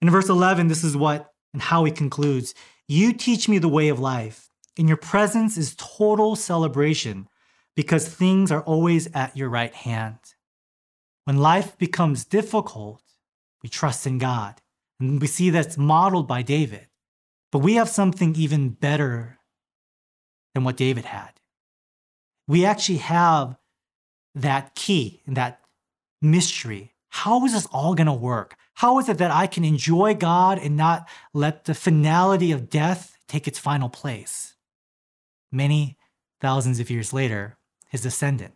In 0.01 0.09
verse 0.09 0.27
11, 0.27 0.67
this 0.67 0.83
is 0.83 0.97
what 0.97 1.31
and 1.53 1.61
how 1.61 1.85
he 1.85 1.93
concludes 1.93 2.55
You 2.89 3.13
teach 3.13 3.47
me 3.47 3.57
the 3.57 3.69
way 3.69 3.87
of 3.87 4.01
life. 4.01 4.49
In 4.75 4.85
your 4.85 4.97
presence 4.97 5.55
is 5.55 5.77
total 5.77 6.35
celebration 6.35 7.29
because 7.75 8.07
things 8.07 8.51
are 8.51 8.61
always 8.61 9.07
at 9.13 9.35
your 9.35 9.49
right 9.49 9.73
hand. 9.73 10.19
When 11.25 11.37
life 11.37 11.77
becomes 11.77 12.23
difficult, 12.25 13.01
we 13.63 13.69
trust 13.69 14.05
in 14.05 14.17
God. 14.17 14.61
And 14.99 15.19
we 15.19 15.27
see 15.27 15.49
that's 15.49 15.77
modeled 15.77 16.27
by 16.27 16.41
David. 16.41 16.87
But 17.51 17.59
we 17.59 17.75
have 17.75 17.89
something 17.89 18.35
even 18.35 18.69
better 18.69 19.39
than 20.53 20.63
what 20.63 20.77
David 20.77 21.05
had. 21.05 21.31
We 22.47 22.65
actually 22.65 22.99
have 22.99 23.57
that 24.35 24.75
key, 24.75 25.21
that 25.27 25.61
mystery. 26.21 26.93
How 27.09 27.43
is 27.45 27.53
this 27.53 27.65
all 27.67 27.95
going 27.95 28.07
to 28.07 28.13
work? 28.13 28.55
How 28.75 28.99
is 28.99 29.09
it 29.09 29.17
that 29.17 29.31
I 29.31 29.47
can 29.47 29.63
enjoy 29.63 30.13
God 30.13 30.59
and 30.59 30.75
not 30.75 31.07
let 31.33 31.65
the 31.65 31.73
finality 31.73 32.51
of 32.51 32.69
death 32.69 33.17
take 33.27 33.47
its 33.47 33.57
final 33.57 33.89
place? 33.89 34.55
Many 35.51 35.97
thousands 36.41 36.79
of 36.79 36.89
years 36.89 37.13
later, 37.13 37.57
his 37.95 38.01
descendant, 38.01 38.53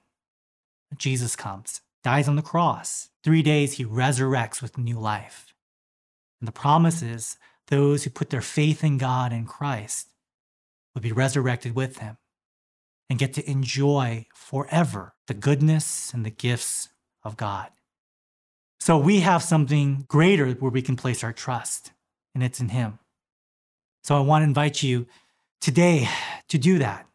Jesus 0.98 1.38
comes, 1.38 1.80
dies 2.04 2.28
on 2.28 2.36
the 2.36 2.42
cross. 2.42 3.10
Three 3.24 3.42
days 3.42 3.74
he 3.74 3.86
resurrects 3.86 4.62
with 4.62 4.78
new 4.78 5.00
life. 5.00 5.54
And 6.42 6.48
the 6.48 6.52
promise 6.52 7.02
is 7.02 7.38
those 7.68 8.04
who 8.04 8.10
put 8.10 8.30
their 8.30 8.42
faith 8.42 8.84
in 8.84 8.98
God 8.98 9.32
and 9.32 9.48
Christ 9.48 10.10
will 10.94 11.02
be 11.02 11.14
resurrected 11.14 11.74
with 11.74 12.00
him 12.00 12.18
and 13.10 13.18
get 13.18 13.34
to 13.34 13.50
enjoy 13.50 14.26
forever 14.34 15.14
the 15.28 15.34
goodness 15.34 16.14
and 16.14 16.26
the 16.26 16.30
gifts 16.30 16.90
of 17.24 17.38
God. 17.38 17.70
So 18.80 18.98
we 18.98 19.22
have 19.22 19.44
something 19.44 20.06
greater 20.08 20.52
where 20.52 20.72
we 20.72 20.82
can 20.82 20.96
place 20.96 21.24
our 21.24 21.34
trust, 21.34 21.92
and 22.34 22.44
it's 22.44 22.60
in 22.60 22.70
Him. 22.70 23.00
So 24.04 24.16
I 24.16 24.22
want 24.22 24.44
to 24.44 24.48
invite 24.48 24.82
you 24.82 25.06
today 25.60 26.08
to 26.48 26.58
do 26.58 26.80
that, 26.80 27.06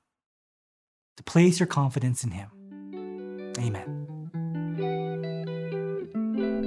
to 1.17 1.23
place 1.23 1.61
your 1.61 1.67
confidence 1.67 2.25
in 2.25 2.31
Him. 2.31 2.49
Amen. 3.59 4.01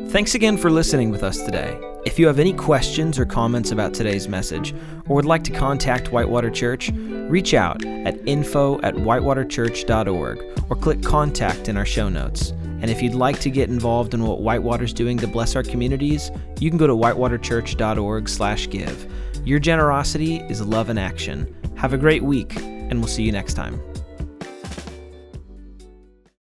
Thanks 0.10 0.36
again 0.36 0.58
for 0.58 0.70
listening 0.72 1.10
with 1.10 1.22
us 1.22 1.44
today. 1.44 1.78
If 2.06 2.18
you 2.18 2.28
have 2.28 2.40
any 2.40 2.54
questions 2.54 3.20
or 3.20 3.26
comments 3.26 3.72
about 3.72 3.94
today's 3.94 4.30
message, 4.30 4.74
or 5.08 5.18
would 5.18 5.26
like 5.26 5.44
to 5.44 5.52
contact 5.52 6.14
Whitewater 6.14 6.50
Church, 6.50 6.90
reach 6.94 7.54
out 7.54 7.86
at 7.86 8.18
info 8.26 8.80
at 8.82 8.96
whitewaterchurch.org 8.96 10.62
or 10.70 10.76
click 10.78 11.04
contact 11.04 11.68
in 11.68 11.76
our 11.76 11.86
show 11.86 12.08
notes. 12.08 12.54
And 12.80 12.90
if 12.90 13.02
you'd 13.02 13.16
like 13.16 13.42
to 13.42 13.50
get 13.50 13.68
involved 13.70 14.14
in 14.14 14.24
what 14.24 14.40
Whitewater's 14.40 14.94
doing 14.94 15.18
to 15.18 15.28
bless 15.28 15.58
our 15.58 15.64
communities, 15.64 16.32
you 16.60 16.70
can 16.70 16.78
go 16.78 16.88
to 16.88 16.96
whitewaterchurch.org/give. 16.96 19.12
Your 19.46 19.60
generosity 19.60 20.38
is 20.50 20.62
love 20.62 20.90
in 20.90 20.98
action. 20.98 21.54
Have 21.76 21.92
a 21.92 21.98
great 21.98 22.24
week, 22.24 22.56
and 22.56 23.00
we'll 23.00 23.10
see 23.10 23.24
you 23.24 23.34
next 23.34 23.56
time. 23.56 23.82